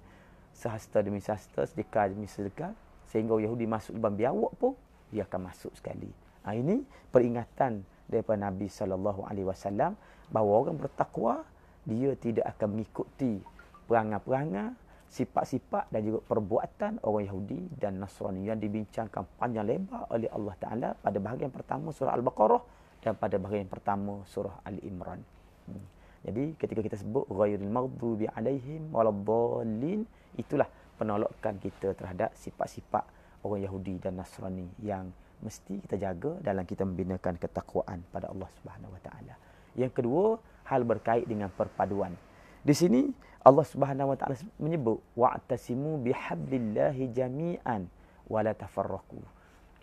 [0.58, 2.74] sehasta demi sehasta sedekah demi sedekah
[3.10, 4.74] sehingga Yahudi masuk lubang biawak pun
[5.10, 6.10] dia akan masuk sekali.
[6.46, 9.98] Ha, ini peringatan daripada Nabi sallallahu alaihi wasallam
[10.30, 11.42] bahawa orang bertakwa
[11.86, 13.42] dia tidak akan mengikuti
[13.90, 14.78] perangai-perangai
[15.10, 20.90] sifat-sifat dan juga perbuatan orang Yahudi dan Nasrani yang dibincangkan panjang lebar oleh Allah Taala
[20.94, 22.62] pada bahagian pertama surah Al-Baqarah
[23.02, 25.18] dan pada bahagian pertama surah Ali Imran.
[25.66, 25.82] Hmm.
[26.30, 30.06] Jadi ketika kita sebut ghairil maghdubi alaihim waladdallin
[30.38, 30.70] itulah
[31.00, 33.08] penolakan kita terhadap sifat-sifat
[33.48, 35.08] orang Yahudi dan Nasrani yang
[35.40, 39.34] mesti kita jaga dalam kita membinakan ketakwaan pada Allah Subhanahu Wa Taala.
[39.80, 40.36] Yang kedua,
[40.68, 42.12] hal berkait dengan perpaduan.
[42.60, 43.08] Di sini
[43.40, 47.88] Allah Subhanahu Wa Taala menyebut wa'tasimu bihablillahi jami'an
[48.28, 49.40] wala tafarraqu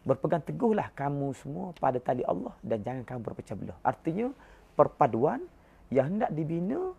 [0.07, 3.79] berpegang teguhlah kamu semua pada tali Allah dan jangan kamu berpecah belah.
[3.83, 4.31] Artinya
[4.79, 5.43] perpaduan
[5.91, 6.95] yang hendak dibina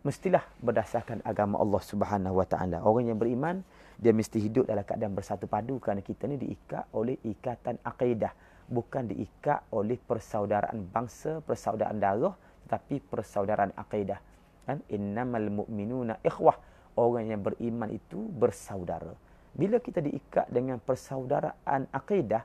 [0.00, 2.80] mestilah berdasarkan agama Allah Subhanahu Wa Taala.
[2.80, 3.60] Orang yang beriman
[4.00, 8.32] dia mesti hidup dalam keadaan bersatu padu kerana kita ni diikat oleh ikatan akidah,
[8.64, 12.32] bukan diikat oleh persaudaraan bangsa, persaudaraan darah,
[12.64, 14.20] tetapi persaudaraan akidah.
[14.64, 16.56] Kan innamal mu'minuna ikhwah.
[16.96, 19.14] Orang yang beriman itu bersaudara.
[19.54, 22.42] Bila kita diikat dengan persaudaraan akidah,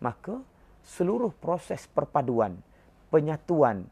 [0.00, 0.38] maka
[0.86, 2.56] seluruh proses perpaduan,
[3.10, 3.84] penyatuan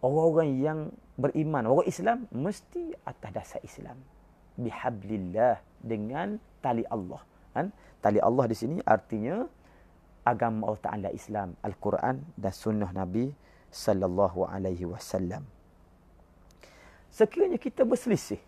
[0.00, 0.78] orang-orang yang
[1.16, 3.96] beriman, orang Islam mesti atas dasar Islam.
[4.60, 7.22] Bihablillah dengan tali Allah.
[7.56, 7.72] Kan?
[8.00, 9.44] Tali Allah di sini artinya
[10.24, 13.32] agama Allah Taala Islam, Al-Quran dan sunnah Nabi
[13.72, 15.44] sallallahu alaihi wasallam.
[17.10, 18.38] Sekiranya kita berselisih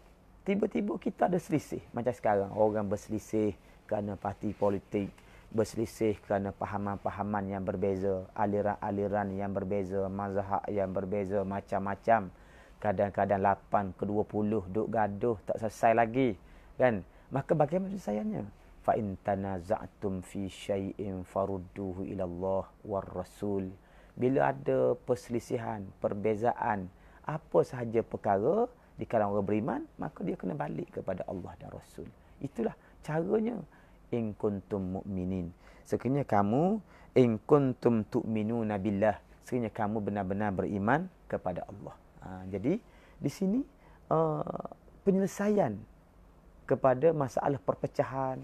[0.43, 3.55] tiba-tiba kita ada selisih macam sekarang orang berselisih
[3.87, 5.11] kerana parti politik
[5.53, 12.33] berselisih kerana pahaman-pahaman yang berbeza aliran-aliran yang berbeza mazhab yang berbeza macam-macam.
[12.81, 13.41] Kadang-kadang
[13.71, 16.35] 8 ke 20 duk gaduh tak selesai lagi
[16.81, 17.05] kan?
[17.31, 18.45] Maka bagaimana penyelesaiannya?
[18.83, 23.71] Fa in tanaza'tum fi syai'in farudduhu ila Allah war rasul.
[24.13, 26.91] Bila ada perselisihan perbezaan
[27.23, 28.67] apa sahaja perkara
[28.99, 32.05] di kalangan orang beriman, maka dia kena balik kepada Allah dan Rasul.
[32.43, 33.57] Itulah caranya
[34.13, 35.51] in kuntum mu'minin.
[35.83, 36.79] Sekiranya kamu
[37.19, 41.97] in kuntum tu'minuna billah, sekiranya kamu benar-benar beriman kepada Allah.
[42.23, 42.79] Ha, jadi
[43.19, 43.61] di sini
[44.13, 44.69] uh,
[45.03, 45.75] penyelesaian
[46.69, 48.39] kepada masalah perpecahan,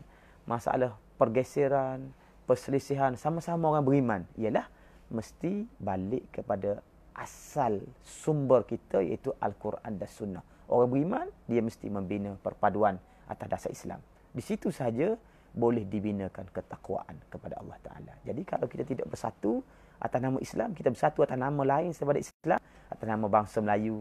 [0.49, 2.11] masalah pergeseran,
[2.49, 4.67] perselisihan sama-sama orang beriman ialah
[5.13, 6.81] mesti balik kepada
[7.13, 10.45] asal sumber kita iaitu Al-Quran dan Sunnah.
[10.69, 14.01] Orang beriman, dia mesti membina perpaduan atas dasar Islam.
[14.31, 15.17] Di situ saja
[15.55, 18.13] boleh dibinakan ketakwaan kepada Allah Ta'ala.
[18.23, 19.65] Jadi kalau kita tidak bersatu
[19.99, 23.99] atas nama Islam, kita bersatu atas nama lain daripada Islam, atas nama bangsa Melayu,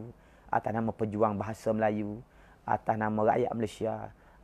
[0.48, 2.22] atas nama pejuang bahasa Melayu,
[2.62, 3.94] atas nama rakyat Malaysia,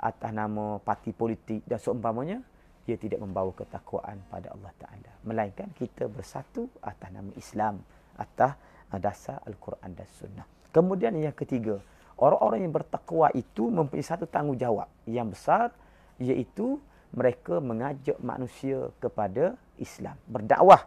[0.01, 2.43] atas nama parti politik dan seumpamanya,
[2.85, 5.11] dia tidak membawa ketakwaan pada Allah Ta'ala.
[5.25, 7.81] Melainkan kita bersatu atas nama Islam
[8.21, 8.55] atas
[9.01, 10.47] dasar Al-Quran dan Sunnah.
[10.71, 11.81] Kemudian yang ketiga,
[12.19, 15.75] orang-orang yang bertakwa itu mempunyai satu tanggungjawab yang besar
[16.21, 16.79] iaitu
[17.15, 20.19] mereka mengajak manusia kepada Islam.
[20.27, 20.83] Berdakwah,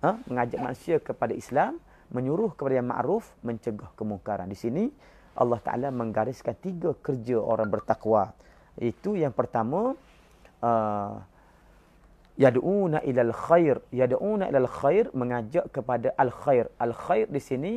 [0.00, 0.16] ha?
[0.24, 1.76] mengajak manusia kepada Islam,
[2.08, 4.48] menyuruh kepada yang ma'ruf, mencegah kemungkaran.
[4.48, 4.88] Di sini
[5.36, 8.32] Allah Ta'ala menggariskan tiga kerja orang bertakwa.
[8.80, 9.94] Itu yang pertama,
[10.64, 11.14] uh,
[12.40, 17.72] yad'una ilal khair yad'una ilal khair mengajak kepada al khair al khair di sini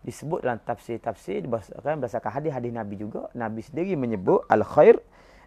[0.00, 4.96] disebut dalam tafsir-tafsir berdasarkan berdasarkan hadis-hadis Nabi juga Nabi sendiri menyebut al khair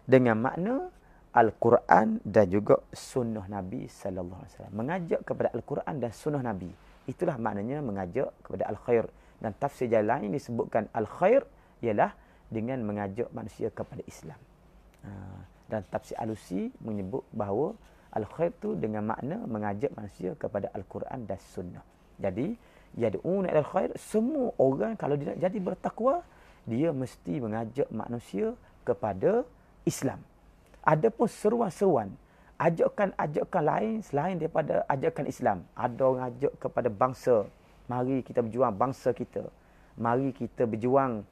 [0.06, 0.92] dengan makna
[1.30, 6.70] al-Quran dan juga sunnah Nabi sallallahu alaihi wasallam mengajak kepada al-Quran dan sunnah Nabi
[7.06, 9.06] itulah maknanya mengajak kepada al khair
[9.38, 11.46] dan tafsir jalan lain disebutkan al khair
[11.80, 12.12] ialah
[12.50, 14.36] dengan mengajak manusia kepada Islam
[15.06, 15.10] ha.
[15.70, 17.78] dan tafsir alusi menyebut bahawa
[18.10, 21.84] al-khair tu dengan makna mengajak manusia kepada al-Quran dan sunnah.
[22.18, 22.58] Jadi
[22.98, 26.26] yad'una ila khair semua orang kalau dia nak jadi bertakwa
[26.66, 28.52] dia mesti mengajak manusia
[28.82, 29.46] kepada
[29.86, 30.20] Islam.
[30.80, 32.08] Adapun seruan-seruan
[32.60, 35.58] ajakan-ajakan lain selain daripada ajakan Islam.
[35.72, 37.36] Ada orang ajak kepada bangsa,
[37.88, 39.48] mari kita berjuang bangsa kita.
[39.96, 41.24] Mari kita berjuang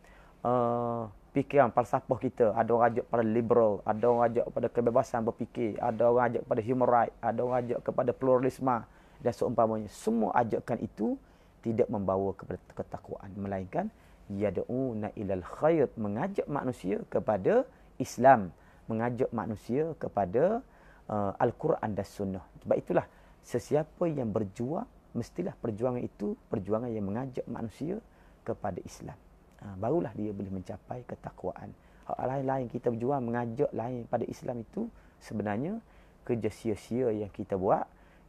[0.44, 2.46] uh, fikiran falsafah kita.
[2.56, 6.62] Ada orang ajak pada liberal, ada orang ajak kepada kebebasan berfikir, ada orang ajak kepada
[6.64, 8.76] human right, ada orang ajak kepada pluralisme
[9.20, 9.88] dan seumpamanya.
[9.92, 11.16] Semua ajakan itu
[11.60, 13.92] tidak membawa kepada ketakwaan melainkan
[14.28, 17.64] yad'una ilal khair mengajak manusia kepada
[17.96, 18.52] Islam
[18.88, 20.64] mengajak manusia kepada
[21.08, 22.44] uh, Al-Quran dan Sunnah.
[22.64, 23.06] Sebab itulah
[23.44, 28.00] sesiapa yang berjuang mestilah perjuangan itu perjuangan yang mengajak manusia
[28.44, 29.16] kepada Islam.
[29.60, 31.72] Uh, barulah dia boleh mencapai ketakwaan.
[32.08, 34.88] Hal lain-lain kita berjuang mengajak lain pada Islam itu
[35.20, 35.76] sebenarnya
[36.24, 37.84] kerja sia-sia yang kita buat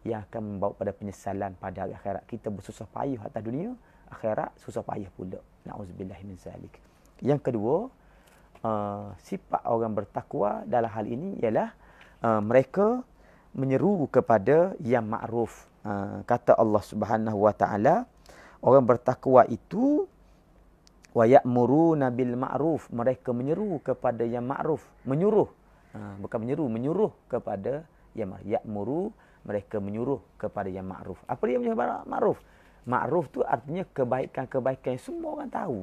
[0.08, 2.24] yang akan membawa pada penyesalan pada hari akhirat.
[2.28, 3.76] Kita bersusah payah atas dunia,
[4.12, 5.40] akhirat susah payah pula.
[5.68, 6.80] Nauzubillah min zalik.
[7.20, 7.92] Yang kedua,
[8.64, 11.70] uh, sifat orang bertakwa dalam hal ini ialah
[12.24, 13.04] uh, mereka
[13.56, 15.68] menyeru kepada yang ma'ruf.
[15.82, 18.04] Uh, kata Allah Subhanahu wa taala,
[18.60, 20.06] orang bertakwa itu
[21.16, 25.50] wa ya'muruna bil ma'ruf, mereka menyeru kepada yang ma'ruf, menyuruh.
[25.90, 27.82] Uh, bukan menyeru, menyuruh kepada
[28.14, 29.10] yang ya'muru,
[29.42, 31.18] mereka menyuruh kepada yang ma'ruf.
[31.26, 32.38] Apa dia menyuruh ma'ruf?
[32.86, 35.78] Ma'ruf tu artinya kebaikan-kebaikan yang semua orang tahu.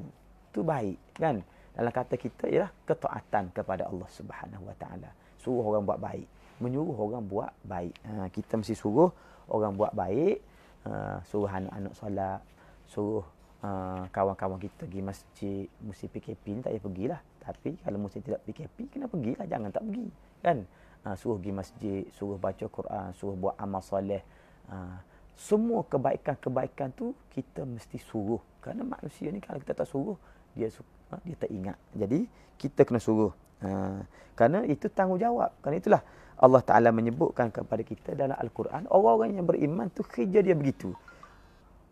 [0.52, 1.42] Itu baik, kan?
[1.76, 5.12] Dalam kata kita ialah ketaatan kepada Allah Subhanahu wa taala.
[5.36, 6.24] Suruh orang buat baik.
[6.64, 7.92] Menyuruh orang buat baik.
[8.08, 9.12] Ha, kita mesti suruh
[9.52, 10.40] orang buat baik.
[10.88, 12.40] Ha, suruh anak-anak solat.
[12.88, 13.20] Suruh
[13.60, 15.64] ha, kawan-kawan kita pergi masjid.
[15.84, 17.20] Mesti PKP ni tak payah pergilah.
[17.44, 19.44] Tapi kalau mesti tidak PKP kena pergilah.
[19.44, 20.08] Jangan tak pergi.
[20.40, 20.58] Kan?
[21.04, 24.24] Ha, suruh pergi masjid suruh baca Quran suruh buat amal soleh.
[24.72, 25.04] Ha,
[25.36, 28.40] semua kebaikan-kebaikan tu kita mesti suruh.
[28.64, 30.16] Kerana manusia ni kalau kita tak suruh
[30.56, 30.72] dia
[31.10, 32.24] ha, dia tak ingat jadi
[32.56, 34.04] kita kena suruh Ha,
[34.36, 35.64] kerana itu tanggungjawab.
[35.64, 36.02] Kerana itulah
[36.36, 38.84] Allah Ta'ala menyebutkan kepada kita dalam Al-Quran.
[38.92, 40.92] Orang-orang yang beriman tu kerja dia begitu.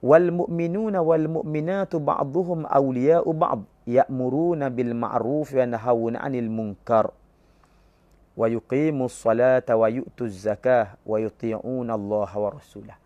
[0.05, 3.65] Wal mu'minuna wal mu'minatu ba'duhum awliya'u ba'd.
[3.89, 7.09] Ya'muruna bil ma'ruf wa nahawuna anil munkar.
[8.37, 11.01] Wa yuqimu salata wa yu'tu zakah.
[11.09, 12.97] Wa yuti'una Allah wa rasulah.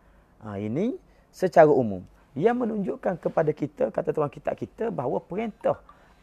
[0.42, 0.98] Ha, ini
[1.30, 2.02] secara umum.
[2.34, 5.78] Yang menunjukkan kepada kita, kata tuan kita kita, bahawa perintah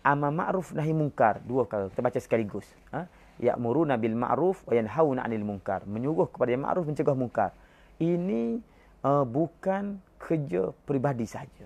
[0.06, 2.70] amar ma'ruf nahi munkar dua perkara kita baca sekaligus.
[2.94, 3.10] Ha?
[3.42, 5.84] Ya'muruna bil ma'ruf wa yanhauna 'anil munkar.
[5.90, 7.52] Menyuruh kepada yang ma'ruf mencegah munkar.
[7.98, 8.62] Ini
[9.02, 11.66] uh, bukan kerja peribadi saja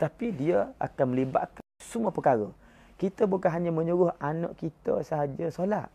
[0.00, 2.48] tetapi dia akan melibatkan semua perkara.
[2.96, 5.92] Kita bukan hanya menyuruh anak kita sahaja solat.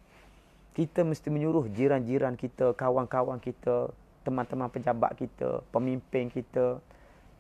[0.78, 3.89] Kita mesti menyuruh jiran-jiran kita kawan-kawan kita
[4.21, 6.78] teman-teman pejabat kita pemimpin kita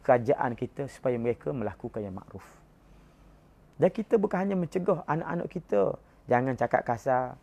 [0.01, 2.41] kerajaan kita supaya mereka melakukan yang makruf.
[3.75, 5.99] Dan kita bukan hanya mencegah anak-anak kita.
[6.31, 7.35] Jangan cakap kasar.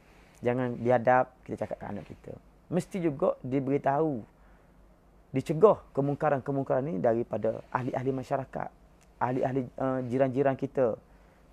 [0.42, 2.32] Jangan biadab kita cakap ke anak kita.
[2.72, 4.24] Mesti juga diberitahu.
[5.32, 8.68] Dicegah kemungkaran-kemungkaran ini daripada ahli-ahli masyarakat.
[9.22, 10.96] Ahli-ahli uh, jiran-jiran kita.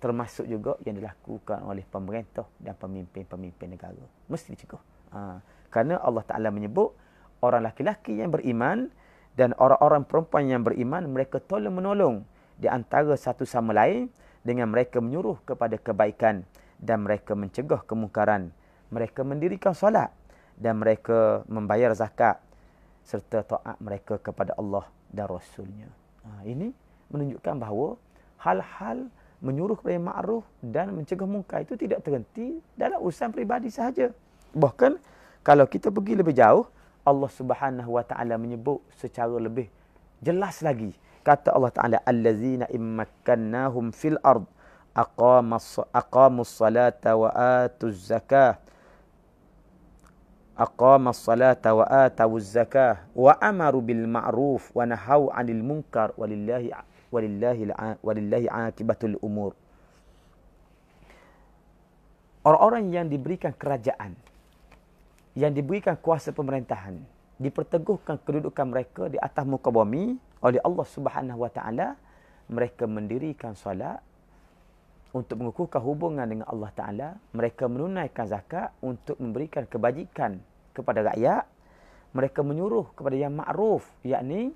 [0.00, 4.04] Termasuk juga yang dilakukan oleh pemerintah dan pemimpin-pemimpin negara.
[4.32, 4.80] Mesti dicegah.
[5.12, 6.96] Uh, kerana Allah Ta'ala menyebut
[7.44, 8.88] orang laki-laki yang beriman
[9.36, 12.26] dan orang-orang perempuan yang beriman mereka tolong menolong
[12.60, 16.44] di antara satu sama lain dengan mereka menyuruh kepada kebaikan
[16.80, 18.52] dan mereka mencegah kemungkaran.
[18.90, 20.10] Mereka mendirikan solat
[20.58, 22.40] dan mereka membayar zakat
[23.06, 25.88] serta taat mereka kepada Allah dan Rasulnya.
[26.26, 26.72] Ha, ini
[27.08, 27.96] menunjukkan bahawa
[28.40, 29.08] hal-hal
[29.40, 34.12] menyuruh kepada ma'ruf dan mencegah mungkar itu tidak terhenti dalam urusan peribadi sahaja.
[34.52, 35.00] Bahkan
[35.40, 36.68] kalau kita pergi lebih jauh,
[37.00, 39.72] Allah Subhanahu Wa Taala menyebut secara lebih
[40.20, 44.44] jelas lagi kata Allah Taala allazina immakannahum fil ard
[44.96, 47.30] aqamus aqamus salata wa
[47.64, 48.58] atuz zakah
[50.58, 56.74] aqamus salata wa atuz zakah wa amaru bil ma'ruf wa nahau 'anil munkar walillahi
[57.12, 57.70] walillahi
[58.02, 59.52] walillahi 'aqibatul umur.
[62.40, 64.16] Orang-orang yang diberikan kerajaan
[65.36, 66.98] yang diberikan kuasa pemerintahan
[67.40, 70.12] diperteguhkan kedudukan mereka di atas muka bumi
[70.44, 71.96] oleh Allah Subhanahu Wa Taala
[72.52, 74.04] mereka mendirikan solat
[75.16, 80.36] untuk mengukuhkan hubungan dengan Allah Taala mereka menunaikan zakat untuk memberikan kebajikan
[80.76, 81.48] kepada rakyat
[82.12, 84.52] mereka menyuruh kepada yang makruf yakni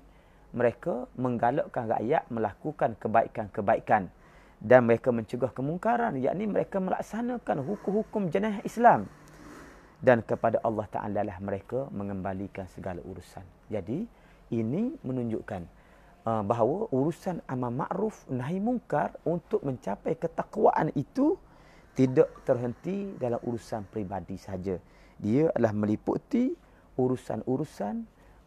[0.55, 4.07] mereka menggalakkan rakyat melakukan kebaikan-kebaikan
[4.63, 9.09] dan mereka mencegah kemungkaran yakni mereka melaksanakan hukum-hukum jenayah Islam
[10.05, 13.41] dan kepada Allah Taala lah mereka mengembalikan segala urusan.
[13.73, 14.05] Jadi
[14.53, 15.61] ini menunjukkan
[16.29, 21.33] uh, bahawa urusan amal ma'ruf nahi mungkar untuk mencapai ketakwaan itu
[21.97, 24.77] tidak terhenti dalam urusan pribadi saja.
[25.17, 26.53] Dia adalah meliputi
[27.01, 27.95] urusan-urusan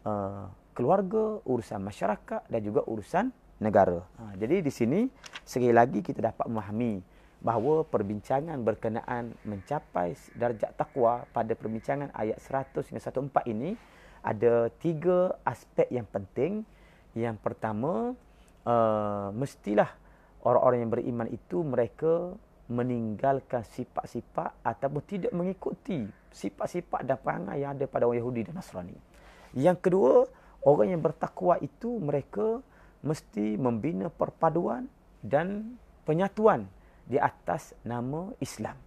[0.07, 3.99] uh, keluarga, urusan masyarakat dan juga urusan negara.
[4.15, 5.11] Ha, jadi di sini
[5.43, 7.03] sekali lagi kita dapat memahami
[7.39, 13.79] bahawa perbincangan berkenaan mencapai darjat takwa pada perbincangan ayat 100 hingga 104 ini
[14.19, 16.67] ada tiga aspek yang penting.
[17.15, 18.13] Yang pertama,
[18.67, 19.87] uh, mestilah
[20.43, 22.35] orang-orang yang beriman itu mereka
[22.69, 28.93] meninggalkan sifat-sifat ataupun tidak mengikuti sifat-sifat dan perangai yang ada pada orang Yahudi dan Nasrani.
[29.57, 30.29] Yang kedua,
[30.61, 32.61] orang yang bertakwa itu mereka
[33.01, 34.85] mesti membina perpaduan
[35.25, 36.69] dan penyatuan
[37.09, 38.77] di atas nama Islam.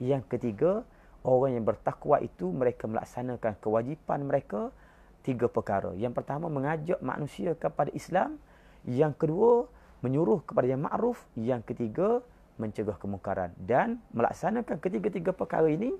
[0.00, 0.82] Yang ketiga,
[1.22, 4.72] orang yang bertakwa itu mereka melaksanakan kewajipan mereka
[5.20, 5.92] tiga perkara.
[5.94, 8.40] Yang pertama, mengajak manusia kepada Islam.
[8.88, 9.68] Yang kedua,
[10.00, 11.20] menyuruh kepada yang ma'ruf.
[11.36, 12.24] Yang ketiga,
[12.56, 15.92] mencegah kemungkaran dan melaksanakan ketiga-tiga perkara ini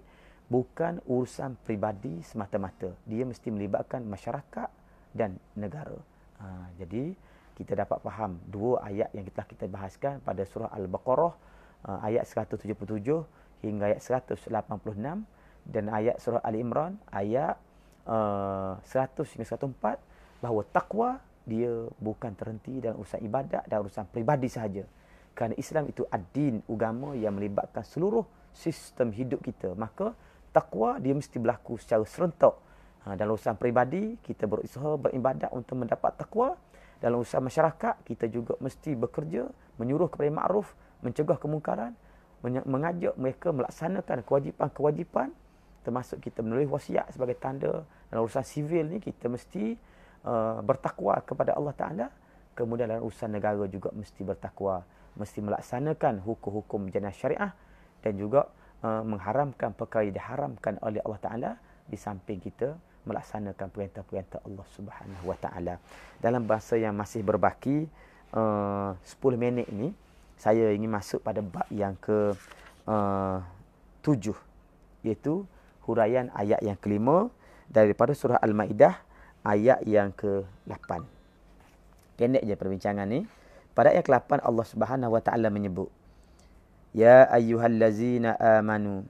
[0.49, 4.71] bukan urusan pribadi semata-mata dia mesti melibatkan masyarakat
[5.13, 5.99] dan negara
[6.41, 7.13] ha, jadi
[7.57, 11.35] kita dapat faham dua ayat yang telah kita bahaskan pada surah al-baqarah
[11.87, 12.67] ha, ayat 177
[13.65, 14.51] hingga ayat 186
[15.67, 17.57] dan ayat surah ali imran ayat
[18.07, 21.09] uh, 100 hingga 104 bahawa takwa
[21.47, 21.71] dia
[22.03, 24.85] bukan terhenti dalam urusan ibadat dan urusan pribadi sahaja
[25.37, 28.25] kerana Islam itu ad-din, agama yang melibatkan seluruh
[28.57, 29.77] sistem hidup kita.
[29.77, 30.17] Maka
[30.49, 32.57] takwa dia mesti berlaku secara serentak.
[33.05, 36.57] Ha, dalam urusan peribadi, kita berusaha beribadat untuk mendapat takwa.
[36.97, 39.45] Dalam urusan masyarakat, kita juga mesti bekerja,
[39.77, 40.73] menyuruh kepada ma'ruf,
[41.05, 41.93] mencegah kemungkaran,
[42.45, 45.29] mengajak mereka melaksanakan kewajipan-kewajipan
[45.87, 49.79] termasuk kita menulis wasiat sebagai tanda dalam urusan sivil ni kita mesti
[50.27, 52.07] uh, bertakwa kepada Allah Taala
[52.59, 54.83] kemudian dalam urusan negara juga mesti bertakwa
[55.15, 57.53] mesti melaksanakan hukum-hukum jenayah syariah
[58.03, 58.51] dan juga
[58.83, 61.51] uh, mengharamkan perkara yang diharamkan oleh Allah Taala
[61.87, 62.75] di samping kita
[63.07, 65.79] melaksanakan perintah-perintah Allah Subhanahu Wa Taala.
[66.19, 67.87] Dalam bahasa yang masih berbaki
[68.35, 69.95] uh, 10 minit ini
[70.37, 72.37] saya ingin masuk pada bab yang ke
[72.87, 73.41] uh,
[74.05, 74.33] 7
[75.03, 75.49] iaitu
[75.89, 77.33] huraian ayat yang kelima
[77.67, 78.95] daripada surah Al-Maidah
[79.47, 81.03] ayat yang ke-8.
[82.17, 83.25] Pendek je perbincangan ni.
[83.77, 85.93] Pada ayat ke-8 Allah Subhanahu wa taala menyebut
[86.97, 89.05] Ya ayyuhallazina amanu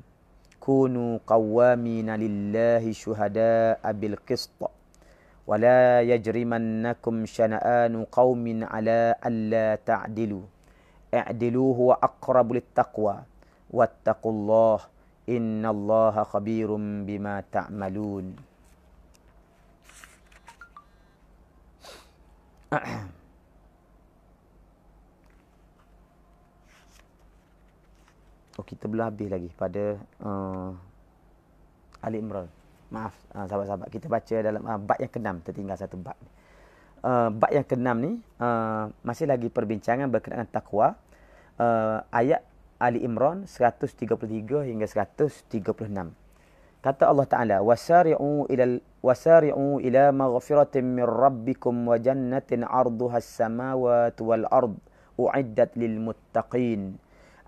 [0.58, 10.55] kunu qawwamina lillahi syuhada'a bil qist wa la yajrimannakum syana'anu qaumin ala alla ta'dilu
[11.12, 13.26] i'dilu huwa aqrabu littaqwa
[13.70, 14.88] wattaqullaha
[15.26, 18.34] innallaha khabirum bima ta'malun
[28.56, 30.72] Oh, kita belum habis lagi pada uh,
[32.00, 32.48] Ali Imran.
[32.88, 33.88] Maaf, uh, sahabat-sahabat.
[33.92, 35.36] Kita baca dalam uh, bab yang keenam.
[35.44, 36.16] Tertinggal satu bab
[37.05, 41.01] Uh, bab yang keenam ni, uh, masih lagi perbincangan berkenaan takwa.
[41.57, 42.45] Uh, ayat
[42.77, 46.13] Ali Imran 133 hingga 136.
[46.81, 48.65] Kata Allah Taala, "Wasari'u ila
[49.05, 54.77] wasari'u ila maghfiratin min rabbikum wa jannatin 'arduha as-samawati wal ard
[55.17, 56.97] u'iddat lil muttaqin."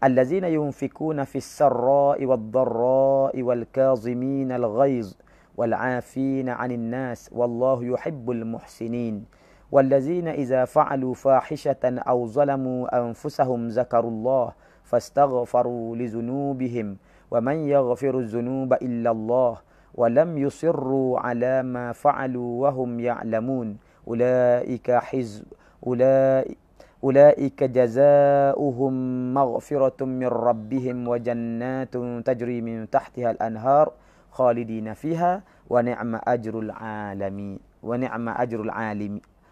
[0.04, 5.16] الذين ينفقون في السراء والضراء والكاظمين الغيظ
[5.58, 9.26] والعافين عن الناس والله يحب المحسنين
[9.73, 14.53] والذين إذا فعلوا فاحشة أو ظلموا أنفسهم ذكروا الله
[14.85, 16.97] فاستغفروا لذنوبهم
[17.31, 19.57] ومن يغفر الذنوب إلا الله
[19.95, 23.77] ولم يصروا على ما فعلوا وهم يعلمون
[24.09, 25.45] أولئك حزب
[25.87, 26.59] أولئك
[27.05, 28.95] أولئك جزاؤهم
[29.35, 31.95] مغفرة من ربهم وجنات
[32.27, 33.93] تجري من تحتها الأنهار
[34.31, 38.61] خالدين فيها ونعم أجر العالمين ونعم أجر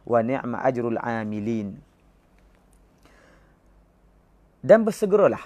[0.07, 1.75] wa ni'ma ajrul amilin.
[4.63, 5.43] Dan bersegeralah.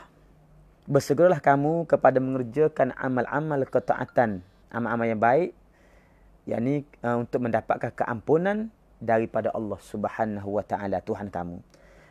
[0.89, 4.45] Bersegeralah kamu kepada mengerjakan amal-amal ketaatan.
[4.73, 5.51] Amal-amal yang baik.
[6.49, 11.61] Yang ini uh, eh, untuk mendapatkan keampunan daripada Allah subhanahu wa ta'ala Tuhan kamu.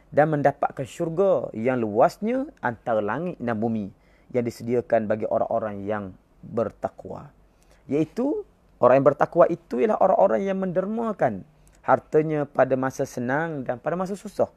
[0.09, 3.89] Dan mendapatkan syurga yang luasnya antara langit dan bumi.
[4.29, 6.13] Yang disediakan bagi orang-orang yang
[6.45, 7.33] bertakwa.
[7.89, 8.45] Iaitu
[8.77, 11.41] orang yang bertakwa itu ialah orang-orang yang mendermakan
[11.89, 14.53] hartanya pada masa senang dan pada masa susah.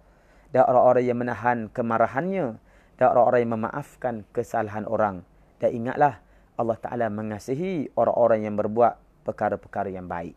[0.52, 2.60] Dan orang-orang yang menahan kemarahannya
[3.00, 5.24] dan orang-orang yang memaafkan kesalahan orang.
[5.56, 6.20] Dan ingatlah
[6.60, 10.36] Allah Taala mengasihi orang-orang yang berbuat perkara-perkara yang baik.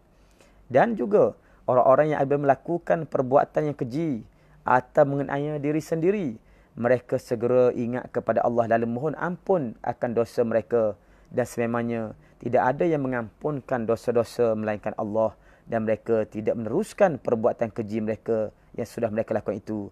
[0.72, 1.36] Dan juga
[1.68, 4.24] orang-orang yang ada melakukan perbuatan yang keji
[4.64, 6.40] atau mengenai diri sendiri,
[6.76, 10.96] mereka segera ingat kepada Allah lalu mohon ampun akan dosa mereka
[11.32, 15.34] dan sememangnya tidak ada yang mengampunkan dosa-dosa melainkan Allah
[15.66, 19.90] dan mereka tidak meneruskan perbuatan keji mereka yang sudah mereka lakukan itu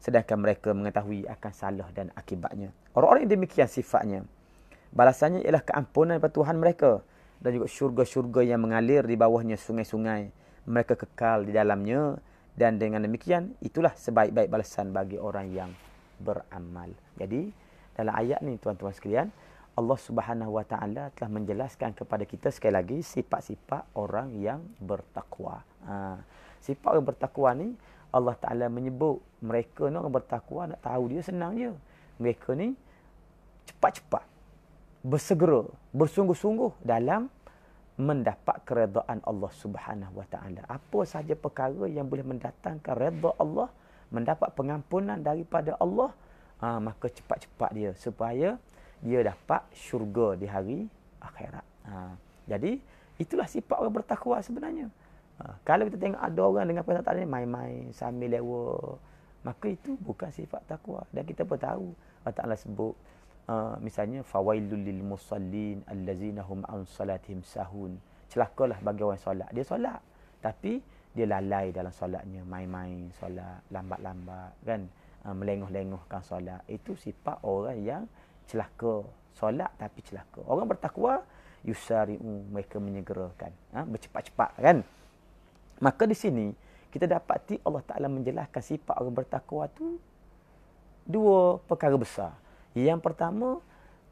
[0.00, 2.68] sedangkan mereka mengetahui akan salah dan akibatnya.
[2.92, 4.28] Orang-orang yang demikian sifatnya
[4.94, 7.02] balasannya ialah keampunan daripada Tuhan mereka
[7.42, 10.30] dan juga syurga-syurga yang mengalir di bawahnya sungai-sungai.
[10.64, 12.16] Mereka kekal di dalamnya
[12.56, 15.70] dan dengan demikian itulah sebaik-baik balasan bagi orang yang
[16.22, 16.88] beramal.
[17.20, 17.50] Jadi
[17.92, 19.28] dalam ayat ni tuan-tuan sekalian,
[19.74, 25.66] Allah Subhanahu Wa Taala telah menjelaskan kepada kita sekali lagi sifat-sifat orang yang bertakwa.
[25.82, 26.22] Ha,
[26.62, 27.68] sifat orang bertakwa ni
[28.14, 31.74] Allah Taala menyebut mereka ni orang bertakwa nak tahu dia senang je.
[32.22, 32.78] Mereka ni
[33.66, 34.22] cepat-cepat
[35.02, 37.26] bersegera, bersungguh-sungguh dalam
[37.98, 40.62] mendapat keredaan Allah Subhanahu Wa Taala.
[40.70, 43.70] Apa sahaja perkara yang boleh mendatangkan redha Allah,
[44.14, 46.14] mendapat pengampunan daripada Allah,
[46.62, 48.54] ha, maka cepat-cepat dia supaya
[49.04, 50.88] dia dapat syurga di hari
[51.20, 51.66] akhirat.
[51.84, 52.16] Ha,
[52.48, 52.80] jadi
[53.20, 54.88] itulah sifat orang bertakwa sebenarnya.
[55.44, 58.96] Ha, kalau kita tengok ada orang dengan perkataan ini main-main sambil lewa,
[59.44, 61.04] maka itu bukan sifat takwa.
[61.12, 61.92] Dan kita pun tahu
[62.24, 62.96] Allah Taala sebut
[63.48, 68.00] uh, misalnya fawailul lil musallin allazina hum an salatihim sahun.
[68.32, 69.48] Celakalah bagi orang solat.
[69.52, 70.00] Dia solat
[70.40, 70.80] tapi
[71.12, 72.40] dia lalai dalam solatnya.
[72.48, 74.88] Main-main solat lambat-lambat kan?
[75.24, 76.64] Uh, melengoh-lengohkan solat.
[76.68, 78.02] Itu sifat orang yang
[78.46, 81.24] celaka solat tapi celaka orang bertakwa
[81.64, 83.82] yusari'u mereka menyegerakan ha?
[83.88, 84.76] bercepat-cepat kan
[85.80, 86.46] maka di sini
[86.92, 89.98] kita dapati Allah Taala menjelaskan sifat orang bertakwa tu
[91.04, 93.62] dua perkara besar yang pertama,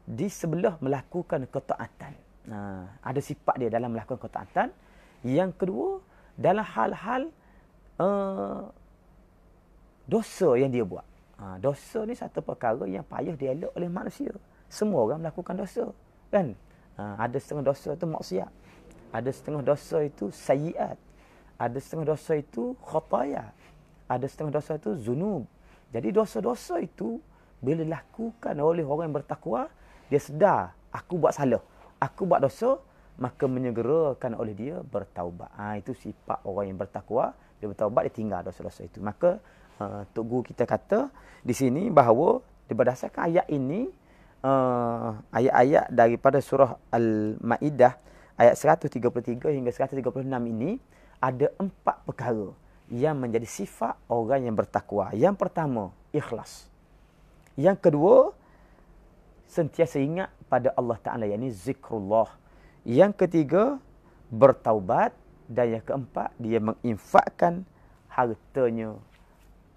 [0.07, 2.15] di sebelah melakukan ketaatan.
[2.47, 2.57] Ha,
[3.03, 4.71] ada sifat dia dalam melakukan ketaatan.
[5.23, 5.99] Yang kedua,
[6.39, 7.21] dalam hal-hal
[7.99, 8.71] uh,
[10.07, 11.03] dosa yang dia buat.
[11.37, 14.31] Ha, dosa ni satu perkara yang payah dielak oleh manusia.
[14.69, 15.89] Semua orang melakukan dosa.
[16.29, 16.53] Kan?
[16.97, 18.51] Ha, ada setengah dosa itu maksiat.
[19.13, 20.97] Ada setengah dosa itu sayiat.
[21.57, 23.53] Ada setengah dosa itu khotaya.
[24.09, 25.45] Ada setengah dosa itu zunub.
[25.93, 27.21] Jadi dosa-dosa itu
[27.61, 29.69] bila dilakukan oleh orang yang bertakwa,
[30.09, 31.61] dia sedar, aku buat salah.
[32.01, 32.81] Aku buat dosa,
[33.15, 35.47] maka menyegerakan oleh dia bertaubat.
[35.55, 37.31] Ha, itu sifat orang yang bertakwa.
[37.61, 38.99] Dia bertaubat, dia tinggal dosa-dosa itu.
[38.99, 39.39] Maka,
[39.79, 41.09] uh, Tok Guru kita kata
[41.41, 42.43] di sini bahawa
[42.73, 43.87] berdasarkan ayat ini,
[44.41, 47.93] uh, ayat-ayat daripada surah Al-Ma'idah,
[48.35, 50.81] ayat 133 hingga 136 ini,
[51.21, 52.51] ada empat perkara
[52.91, 55.13] yang menjadi sifat orang yang bertakwa.
[55.15, 56.67] Yang pertama, ikhlas.
[57.55, 58.17] Yang kedua,
[59.47, 62.27] sentiasa ingat pada Allah Ta'ala, yakni zikrullah.
[62.83, 63.77] Yang ketiga,
[64.33, 65.15] bertaubat.
[65.43, 67.67] Dan yang keempat, dia menginfakkan
[68.07, 68.95] hartanya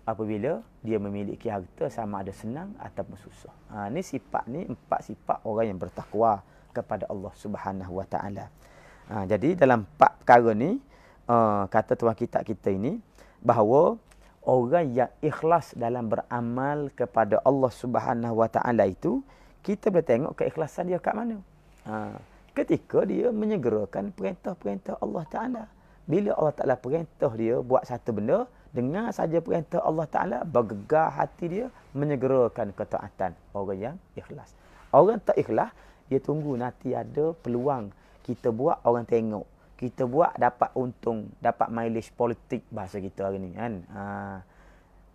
[0.07, 3.55] apabila dia memiliki harta sama ada senang ataupun susah.
[3.75, 8.47] Ha, ini sifat ni empat sifat orang yang bertakwa kepada Allah Subhanahu Wa Taala.
[9.11, 10.79] Ha, jadi dalam empat perkara ni
[11.27, 13.03] uh, kata tuan kita kita ini
[13.43, 13.99] bahawa
[14.47, 19.27] orang yang ikhlas dalam beramal kepada Allah Subhanahu Wa Taala itu
[19.67, 21.43] kita boleh tengok keikhlasan dia kat mana.
[21.83, 22.15] Ha,
[22.55, 25.65] ketika dia menyegerakan perintah-perintah Allah Taala.
[26.07, 31.47] Bila Allah Taala perintah dia buat satu benda, dengar saja perintah Allah Taala, bergegar hati
[31.47, 34.55] dia menyegerakan ketaatan orang yang ikhlas.
[34.95, 35.75] Orang tak ikhlas,
[36.07, 37.91] dia tunggu nanti ada peluang
[38.23, 39.47] kita buat orang tengok
[39.77, 43.85] kita buat dapat untung, dapat mileage politik bahasa kita hari ni kan.
[43.93, 44.01] Ha,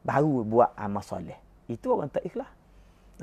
[0.05, 1.37] baru buat amal soleh.
[1.65, 2.49] Itu orang tak ikhlas.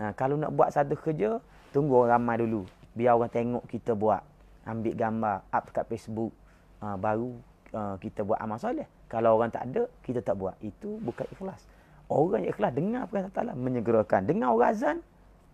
[0.03, 1.39] Ha, kalau nak buat satu kerja,
[1.71, 2.67] tunggu orang ramai dulu.
[2.99, 4.23] Biar orang tengok kita buat.
[4.67, 6.35] Ambil gambar, up dekat Facebook.
[6.83, 7.39] Ha, baru
[7.71, 8.91] uh, kita buat amal soleh.
[9.09, 10.55] Kalau orang tak ada, kita tak buat.
[10.61, 11.65] Itu bukan ikhlas.
[12.09, 14.21] Orang yang ikhlas dengar perintah Allah menyegerakan.
[14.29, 14.97] Dengar orang azan,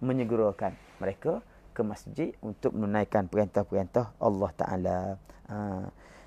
[0.03, 0.75] menyegerakan.
[0.99, 1.43] Mereka
[1.75, 4.99] ke masjid untuk menunaikan perintah-perintah Allah Ta'ala.
[5.51, 5.57] Ha,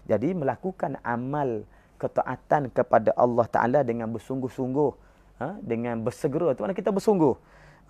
[0.04, 1.64] jadi melakukan amal
[1.96, 4.92] ketaatan kepada Allah Ta'ala dengan bersungguh-sungguh.
[5.40, 6.52] Ha, dengan bersegera.
[6.52, 7.36] Itu mana kita bersungguh.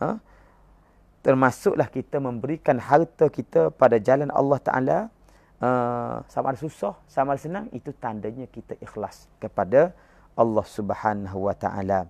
[0.02, 0.22] Ha,
[1.26, 4.98] termasuklah kita memberikan harta kita pada jalan Allah Ta'ala.
[5.58, 7.66] Uh, sama ada susah, sama ada senang.
[7.74, 9.94] Itu tandanya kita ikhlas kepada
[10.38, 12.06] Allah Subhanahu Wa Ta'ala.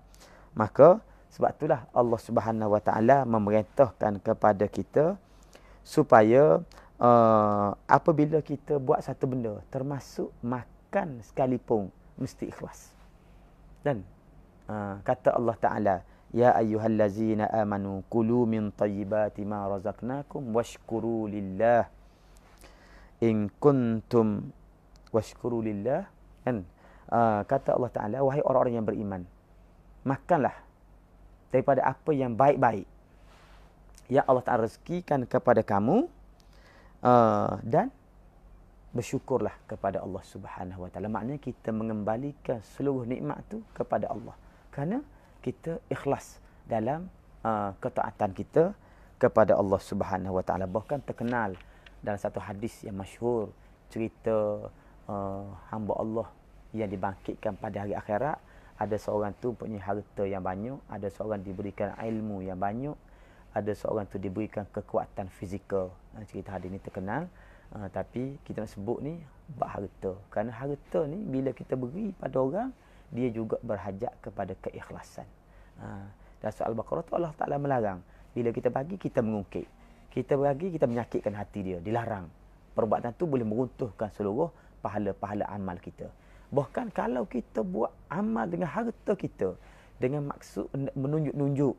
[0.52, 1.00] Maka
[1.32, 5.16] sebab itulah Allah Subhanahu Wa Ta'ala memerintahkan kepada kita
[5.80, 6.60] supaya
[7.00, 11.88] uh, apabila kita buat satu benda termasuk makan sekalipun
[12.20, 12.92] mesti ikhlas
[13.80, 14.02] dan
[14.68, 15.96] uh, kata Allah Taala
[16.28, 21.88] Ya ayyuhallazina amanu kulu min tayyibati ma razaqnakum washkuru lillah
[23.22, 24.54] in kuntum
[25.10, 26.06] washkuru lillah.
[26.46, 26.64] Kan?
[27.08, 29.22] Uh, kata Allah Taala wahai orang-orang yang beriman
[30.04, 30.56] makanlah
[31.48, 32.86] daripada apa yang baik-baik.
[34.08, 36.08] Yang Allah Taala rezekikan kepada kamu
[37.04, 37.92] uh, dan
[38.92, 41.12] bersyukurlah kepada Allah Subhanahu Wa Taala.
[41.12, 44.36] Maknanya kita mengembalikan seluruh nikmat tu kepada Allah.
[44.72, 45.04] Kerana
[45.44, 47.08] kita ikhlas dalam
[47.44, 48.72] uh, ketaatan kita
[49.20, 50.64] kepada Allah Subhanahu Wa Taala.
[50.64, 51.56] Bahkan terkenal
[52.08, 53.52] dalam satu hadis yang masyhur
[53.92, 54.64] cerita
[55.04, 56.28] uh, hamba Allah
[56.72, 58.40] yang dibangkitkan pada hari akhirat
[58.80, 62.96] ada seorang tu punya harta yang banyak ada seorang diberikan ilmu yang banyak
[63.52, 67.28] ada seorang tu diberikan kekuatan fizikal uh, cerita hadis ini terkenal
[67.76, 69.20] uh, tapi kita nak sebut ni
[69.60, 72.72] bab harta kerana harta ni bila kita beri pada orang
[73.08, 75.24] dia juga berhajat kepada keikhlasan.
[75.80, 76.04] Ha.
[76.38, 78.00] Dan soal Baqarah tu Allah Ta'ala melarang.
[78.36, 79.66] Bila kita bagi, kita mengungkit.
[80.08, 81.78] Kita bagi, kita menyakitkan hati dia.
[81.78, 82.26] Dilarang.
[82.72, 84.50] Perbuatan tu boleh meruntuhkan seluruh
[84.80, 86.08] pahala-pahala amal kita.
[86.48, 89.52] Bahkan kalau kita buat amal dengan harta kita,
[90.00, 91.74] dengan maksud menunjuk-nunjuk,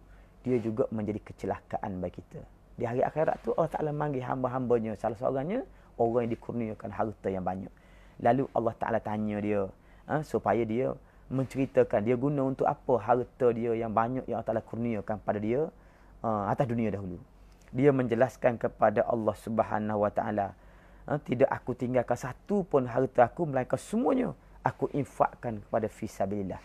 [0.45, 2.41] dia juga menjadi kecelakaan bagi kita.
[2.79, 4.95] Di hari akhirat tu Allah Ta'ala manggil hamba-hambanya.
[4.95, 5.65] Salah seorangnya,
[5.99, 7.71] orang yang dikurniakan harta yang banyak.
[8.23, 9.67] Lalu Allah Ta'ala tanya dia,
[10.07, 10.93] ha, supaya dia
[11.29, 15.69] menceritakan dia guna untuk apa harta dia yang banyak yang Allah Taala kurniakan pada dia
[16.25, 17.21] uh, atas dunia dahulu.
[17.69, 20.57] Dia menjelaskan kepada Allah Subhanahu Wa Taala,
[21.05, 24.33] uh, tidak aku tinggalkan satu pun harta aku melainkan semuanya
[24.65, 26.61] aku infakkan kepada fisabilillah.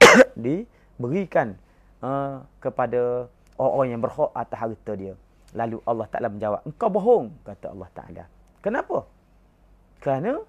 [0.44, 1.58] Diberikan
[2.00, 5.14] uh, kepada orang-orang yang berhak atas harta dia.
[5.56, 8.24] Lalu Allah Taala menjawab, engkau bohong kata Allah Taala.
[8.60, 8.98] Kenapa?
[10.02, 10.42] Kerana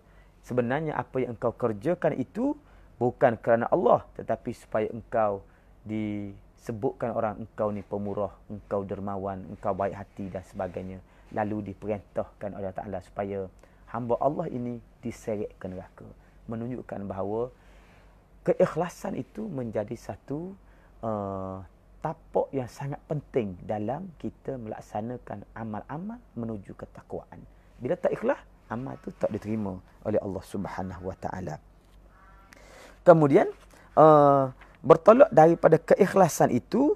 [0.44, 2.56] sebenarnya apa yang engkau kerjakan itu
[2.98, 5.46] bukan kerana Allah tetapi supaya engkau
[6.58, 11.00] disebutkan orang engkau ni pemurah, engkau dermawan, engkau baik hati dan sebagainya.
[11.32, 13.46] Lalu diperintahkan oleh Taala supaya
[13.94, 16.08] hamba Allah ini diseret ke neraka.
[16.50, 17.54] Menunjukkan bahawa
[18.48, 20.56] keikhlasan itu menjadi satu
[21.04, 21.60] uh,
[22.00, 27.44] tapak yang sangat penting dalam kita melaksanakan amal-amal menuju ketakwaan.
[27.78, 28.40] Bila tak ikhlas,
[28.72, 29.76] amal itu tak diterima
[30.08, 31.56] oleh Allah Subhanahu Wa Taala.
[33.04, 33.48] Kemudian
[34.00, 34.52] uh,
[34.82, 36.96] bertolak daripada keikhlasan itu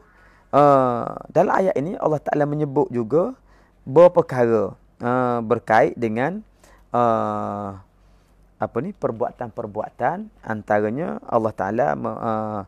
[0.53, 3.33] uh, dalam ayat ini Allah Taala menyebut juga
[3.87, 6.45] beberapa perkara uh, berkait dengan
[6.93, 7.77] uh,
[8.61, 12.61] apa ni perbuatan-perbuatan antaranya Allah Taala uh,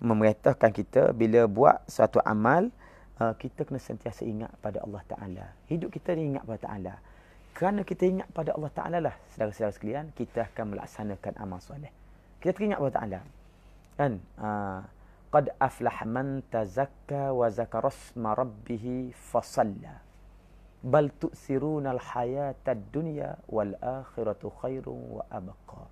[0.00, 2.72] memerintahkan kita bila buat suatu amal
[3.20, 5.46] uh, kita kena sentiasa ingat pada Allah Taala.
[5.68, 6.94] Hidup kita ni ingat pada Taala.
[7.54, 11.92] Kerana kita ingat pada Allah Taala lah saudara-saudara sekalian kita akan melaksanakan amal soleh
[12.44, 13.20] kita teringat Allah Taala
[13.94, 14.22] kan?
[14.38, 14.80] Uh,
[15.34, 19.98] qad aflah man tazakka wa zakara isma rabbih fa salla.
[20.84, 25.82] Bal tu'siruna al hayata ad-dunya wal akhiratu khairun wa abqa.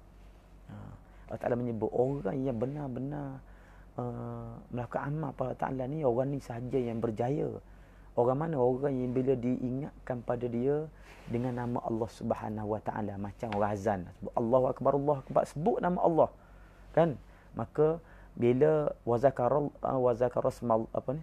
[0.69, 0.93] Uh,
[1.33, 3.41] Allah Taala menyebut orang yang benar-benar
[3.97, 7.49] uh, melakukan amal pada Taala ni orang ni sahaja yang berjaya.
[8.13, 8.61] Orang mana?
[8.61, 10.85] Orang yang bila diingatkan pada dia
[11.33, 13.17] dengan nama Allah Subhanahu Wa Taala.
[13.17, 14.01] Macam orang azan.
[14.37, 15.43] Allahu akbar Allahu akbar.
[15.49, 16.29] Sebut nama Allah.
[16.93, 17.17] Kan
[17.53, 18.01] maka
[18.33, 21.23] bila wazakara uh, wazakara asma apa ni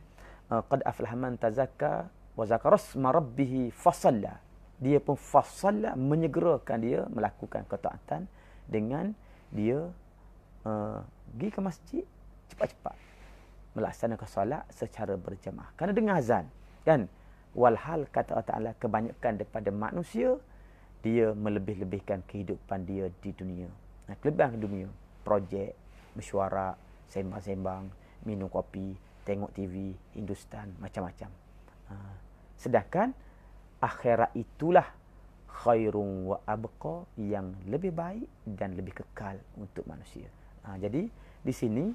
[0.53, 4.37] uh, qad aflaha man tazakka wazakara asma rabbih fasalla.
[4.79, 8.31] Dia pun fasalla menyegerakan dia melakukan ketaatan
[8.69, 9.11] dengan
[9.51, 9.91] dia
[10.63, 11.03] uh,
[11.35, 12.03] pergi ke masjid
[12.53, 12.95] cepat-cepat.
[13.75, 16.45] Melaksanakan solat secara berjemaah kerana dengan azan
[16.85, 17.09] kan?
[17.57, 20.37] Walhal kata Allah Taala kebanyakan daripada manusia
[21.01, 23.65] dia melebih-lebihkan kehidupan dia di dunia.
[24.05, 24.87] Nah kelebihan dunia
[25.25, 25.73] projek,
[26.15, 26.77] mesyuarat,
[27.09, 27.89] sembang-sembang,
[28.25, 28.93] minum kopi,
[29.25, 31.29] tengok TV, Hindustan, macam-macam.
[31.89, 31.95] Ha.
[32.57, 33.13] Sedangkan
[33.79, 34.87] akhirat itulah
[35.49, 40.27] khairun wa abqa yang lebih baik dan lebih kekal untuk manusia.
[40.65, 40.77] Ha.
[40.77, 41.89] Jadi di sini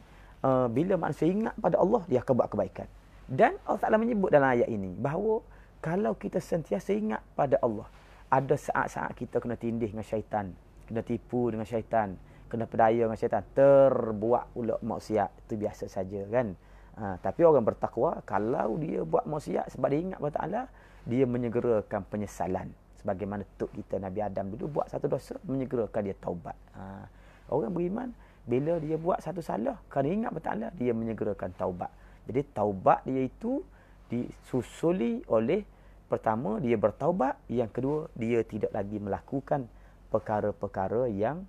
[0.44, 2.88] uh, bila manusia ingat pada Allah dia akan buat kebaikan.
[3.24, 5.40] Dan Allah Taala menyebut dalam ayat ini bahawa
[5.80, 7.88] kalau kita sentiasa ingat pada Allah,
[8.28, 10.52] ada saat-saat kita kena tindih dengan syaitan,
[10.88, 12.16] kena tipu dengan syaitan,
[12.54, 13.42] kena perdaya dengan syaitan.
[13.50, 16.54] Terbuat pula maksiat itu biasa saja kan.
[16.94, 20.66] Ha, tapi orang bertakwa kalau dia buat maksiat sebab dia ingat kepada Allah
[21.02, 22.70] dia menyegerakan penyesalan.
[23.02, 26.54] Sebagaimana tok kita Nabi Adam dulu buat satu dosa menyegerakan dia taubat.
[26.78, 27.10] Ha,
[27.50, 28.08] orang beriman
[28.46, 31.90] bila dia buat satu salah kerana ingat kepada Allah dia menyegerakan taubat.
[32.30, 33.60] Jadi taubat dia itu
[34.06, 35.66] disusuli oleh
[36.06, 39.66] pertama dia bertaubat yang kedua dia tidak lagi melakukan
[40.14, 41.42] perkara-perkara yang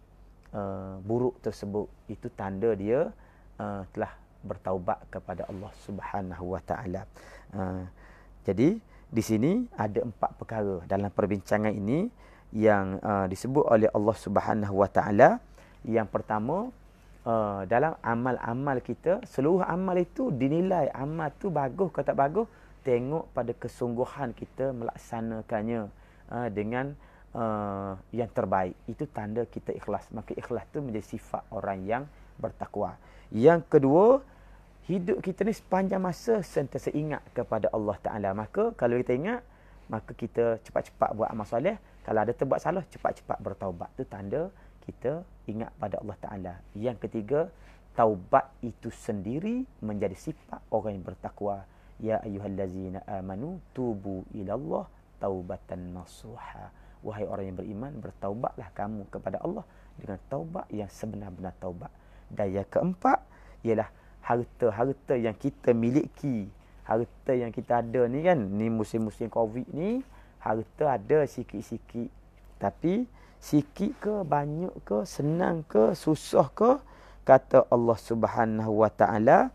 [0.55, 3.11] uh, buruk tersebut itu tanda dia
[3.59, 7.01] uh, telah bertaubat kepada Allah Subhanahu Wa Taala.
[7.51, 7.83] Uh,
[8.47, 8.79] jadi
[9.11, 12.07] di sini ada empat perkara dalam perbincangan ini
[12.55, 15.29] yang uh, disebut oleh Allah Subhanahu Wa Taala.
[15.85, 16.71] Yang pertama
[17.25, 22.47] uh, dalam amal-amal kita seluruh amal itu dinilai amal tu bagus ke tak bagus
[22.85, 25.89] tengok pada kesungguhan kita melaksanakannya
[26.29, 26.93] uh, dengan
[27.35, 28.73] uh, yang terbaik.
[28.87, 30.07] Itu tanda kita ikhlas.
[30.15, 32.03] Maka ikhlas tu menjadi sifat orang yang
[32.39, 32.95] bertakwa.
[33.29, 34.23] Yang kedua
[34.87, 38.29] hidup kita ni sepanjang masa sentiasa ingat kepada Allah Taala.
[38.31, 39.41] Maka kalau kita ingat
[39.85, 41.77] maka kita cepat-cepat buat amal soleh.
[42.07, 43.89] Kalau ada terbuat salah cepat-cepat bertaubat.
[43.99, 44.49] Tu tanda
[44.87, 46.53] kita ingat pada Allah Taala.
[46.73, 47.39] Yang ketiga
[47.93, 51.65] taubat itu sendiri menjadi sifat orang yang bertakwa.
[51.95, 54.83] Ya ayyuhallazina amanu tubu ilallah
[55.15, 59.61] taubatan nasuha wahai orang yang beriman bertaubatlah kamu kepada Allah
[59.95, 61.93] dengan taubat yang sebenar-benar taubat
[62.33, 63.21] dan yang keempat
[63.61, 63.89] ialah
[64.25, 66.49] harta-harta yang kita miliki,
[66.81, 70.01] harta yang kita ada ni kan, ni musim-musim Covid ni,
[70.41, 72.09] harta ada sikit-sikit.
[72.57, 73.05] Tapi
[73.37, 76.81] sikit ke, banyak ke, senang ke, susah ke,
[77.21, 79.53] kata Allah Subhanahu Wa Taala,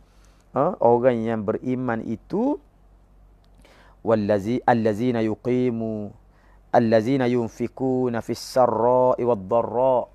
[0.55, 2.59] uh, orang yang beriman itu
[4.07, 6.15] wallazi allazina yuqimu
[6.71, 10.07] allazina yunfikuna fis sarra'i wad dharra'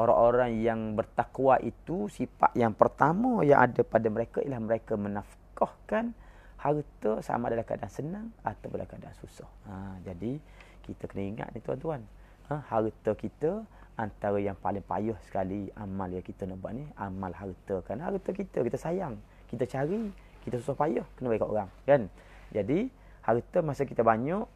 [0.00, 6.16] orang-orang yang bertakwa itu sifat yang pertama yang ada pada mereka ialah mereka menafkahkan
[6.60, 9.48] harta sama dalam keadaan senang atau dalam keadaan susah.
[9.64, 10.36] Ha, jadi
[10.84, 12.04] kita kena ingat ni tuan-tuan.
[12.48, 13.64] Ha, harta kita
[14.00, 18.32] antara yang paling payah sekali amal yang kita nak buat ni amal harta kan harta
[18.32, 19.20] kita kita sayang
[19.52, 20.08] kita cari
[20.40, 22.02] kita susah payah kena bagi kat orang kan
[22.48, 22.88] jadi
[23.20, 24.48] harta masa kita banyak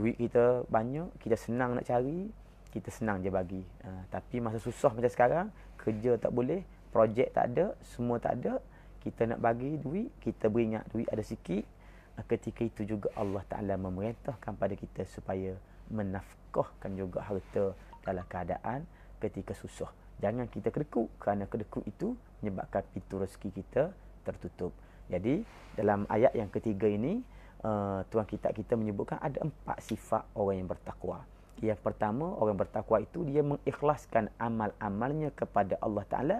[0.00, 2.32] duit kita banyak kita senang nak cari
[2.70, 3.60] kita senang je bagi.
[3.82, 5.46] Uh, tapi masa susah macam sekarang,
[5.76, 6.62] kerja tak boleh,
[6.94, 8.62] projek tak ada, semua tak ada,
[9.02, 11.66] kita nak bagi duit, kita beringat duit ada sikit.
[12.14, 15.58] Uh, ketika itu juga Allah Ta'ala memerintahkan pada kita supaya
[15.90, 17.74] menafkahkan juga harta
[18.06, 18.86] dalam keadaan
[19.18, 19.90] ketika susah.
[20.22, 23.90] Jangan kita kedekut kerana kedekut itu menyebabkan pintu rezeki kita
[24.22, 24.70] tertutup.
[25.10, 25.42] Jadi
[25.74, 27.18] dalam ayat yang ketiga ini,
[27.64, 31.24] uh, Tuan kita kita menyebutkan ada empat sifat orang yang bertakwa.
[31.60, 36.38] Yang pertama, orang bertakwa itu dia mengikhlaskan amal-amalnya kepada Allah Ta'ala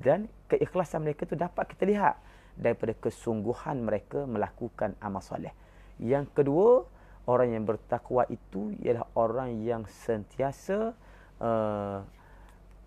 [0.00, 2.16] dan keikhlasan mereka itu dapat kita lihat
[2.56, 5.52] daripada kesungguhan mereka melakukan amal soleh.
[6.00, 6.88] Yang kedua,
[7.28, 10.96] orang yang bertakwa itu ialah orang yang sentiasa
[11.36, 12.00] uh,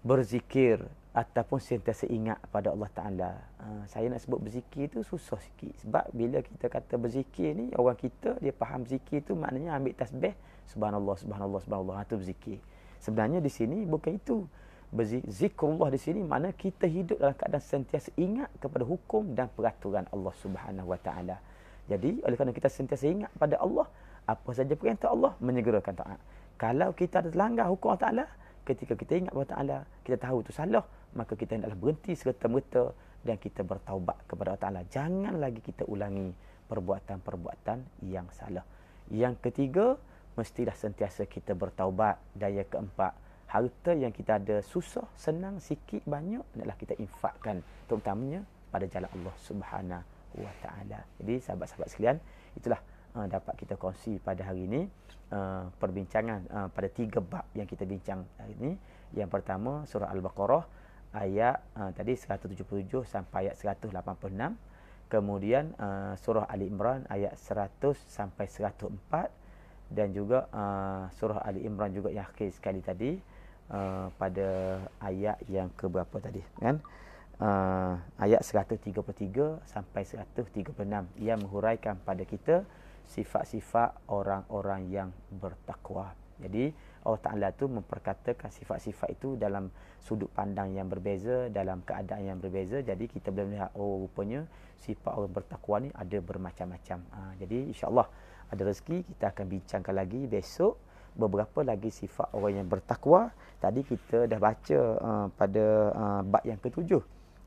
[0.01, 0.81] berzikir
[1.15, 3.31] ataupun sentiasa ingat pada Allah Taala.
[3.55, 7.95] Uh, saya nak sebut berzikir itu susah sikit sebab bila kita kata berzikir ni orang
[7.95, 10.35] kita dia faham zikir tu maknanya ambil tasbih
[10.67, 12.57] subhanallah subhanallah subhanallah itu berzikir.
[12.99, 14.43] Sebenarnya di sini bukan itu.
[15.27, 20.31] Zikrullah di sini mana kita hidup dalam keadaan sentiasa ingat kepada hukum dan peraturan Allah
[20.39, 21.35] Subhanahu Wa Taala.
[21.91, 23.91] Jadi oleh kerana kita sentiasa ingat pada Allah,
[24.23, 26.19] apa saja perintah Allah menyegerakan taat.
[26.55, 28.25] Kalau kita ada langgar hukum Allah Taala,
[28.63, 30.85] ketika kita ingat Allah Taala, kita tahu itu salah,
[31.15, 32.91] maka kita hendaklah berhenti serta-merta
[33.25, 34.81] dan kita bertaubat kepada Allah Ta'ala.
[34.85, 36.29] Jangan lagi kita ulangi
[36.69, 38.61] perbuatan-perbuatan yang salah.
[39.09, 39.97] Yang ketiga,
[40.37, 42.21] mestilah sentiasa kita bertaubat.
[42.35, 43.15] Dan yang keempat,
[43.49, 47.65] harta yang kita ada susah, senang, sikit, banyak, hendaklah kita infakkan.
[47.89, 50.03] Terutamanya pada jalan Allah Subhanahu
[50.37, 50.99] Wa Ta'ala.
[51.23, 52.17] Jadi sahabat-sahabat sekalian,
[52.53, 52.81] itulah
[53.17, 54.83] uh, dapat kita kongsi pada hari ini.
[55.25, 58.77] Uh, perbincangan uh, pada tiga bab yang kita bincang hari ini.
[59.17, 60.74] Yang pertama, surah Al-Baqarah
[61.15, 63.95] ayat uh, tadi 177 sampai ayat 186
[65.07, 68.91] kemudian uh, surah Ali Imran ayat 100 sampai 104
[69.93, 73.21] dan juga uh, surah Ali Imran juga yang akhir sekali tadi
[73.69, 76.81] uh, pada ayat yang ke berapa tadi kan?
[77.35, 78.95] Uh, ayat 133
[79.67, 80.71] sampai 136
[81.19, 82.63] yang menghuraikan pada kita
[83.11, 86.15] sifat-sifat orang-orang yang bertakwa.
[86.39, 86.71] Jadi
[87.05, 89.69] Allah Ta'ala tu memperkatakan sifat-sifat itu dalam
[90.01, 92.81] sudut pandang yang berbeza, dalam keadaan yang berbeza.
[92.81, 94.49] Jadi kita boleh melihat, oh rupanya
[94.81, 96.99] sifat orang bertakwa ni ada bermacam-macam.
[97.13, 98.09] Ha, jadi insyaAllah
[98.49, 100.81] ada rezeki, kita akan bincangkan lagi besok
[101.15, 103.29] beberapa lagi sifat orang yang bertakwa.
[103.61, 107.01] Tadi kita dah baca uh, pada uh, bab yang ketujuh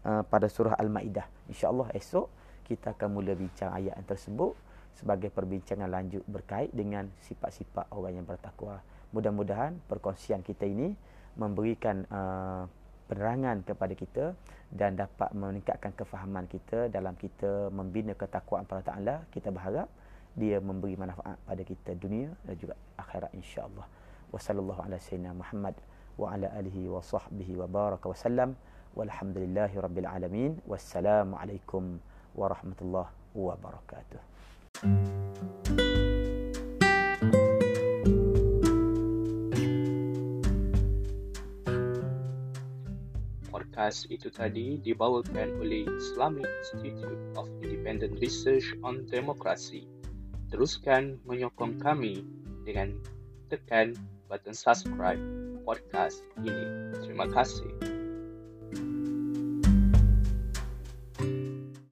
[0.07, 1.51] uh, pada surah Al-Ma'idah.
[1.51, 2.27] InsyaAllah esok
[2.65, 4.53] kita akan mula bincang ayat yang tersebut
[4.99, 8.83] sebagai perbincangan lanjut berkait dengan sifat-sifat orang yang bertakwa
[9.13, 10.93] mudah-mudahan perkongsian kita ini
[11.39, 12.69] memberikan uh,
[13.09, 14.25] penerangan kepada kita
[14.69, 19.89] dan dapat meningkatkan kefahaman kita dalam kita membina ketakwaan pada Taala kita berharap
[20.39, 23.87] dia memberi manfaat pada kita dunia dan juga akhirat insya-Allah.
[24.31, 25.75] Wassallallahu ala sayyidina Muhammad
[26.15, 28.55] wa ala alihi wa sahbihi wa baraka wa sallam.
[28.95, 30.59] walhamdulillahi rabbil alamin.
[30.67, 31.99] Wassalamualaikum
[32.35, 34.19] warahmatullahi wabarakatuh.
[43.79, 49.87] Podcast itu tadi dibawakan oleh Islamic Institute of Independent Research on Democracy.
[50.51, 52.27] Teruskan menyokong kami
[52.67, 52.99] dengan
[53.47, 53.95] tekan
[54.27, 55.23] button subscribe
[55.63, 56.91] podcast ini.
[57.07, 57.98] Terima kasih.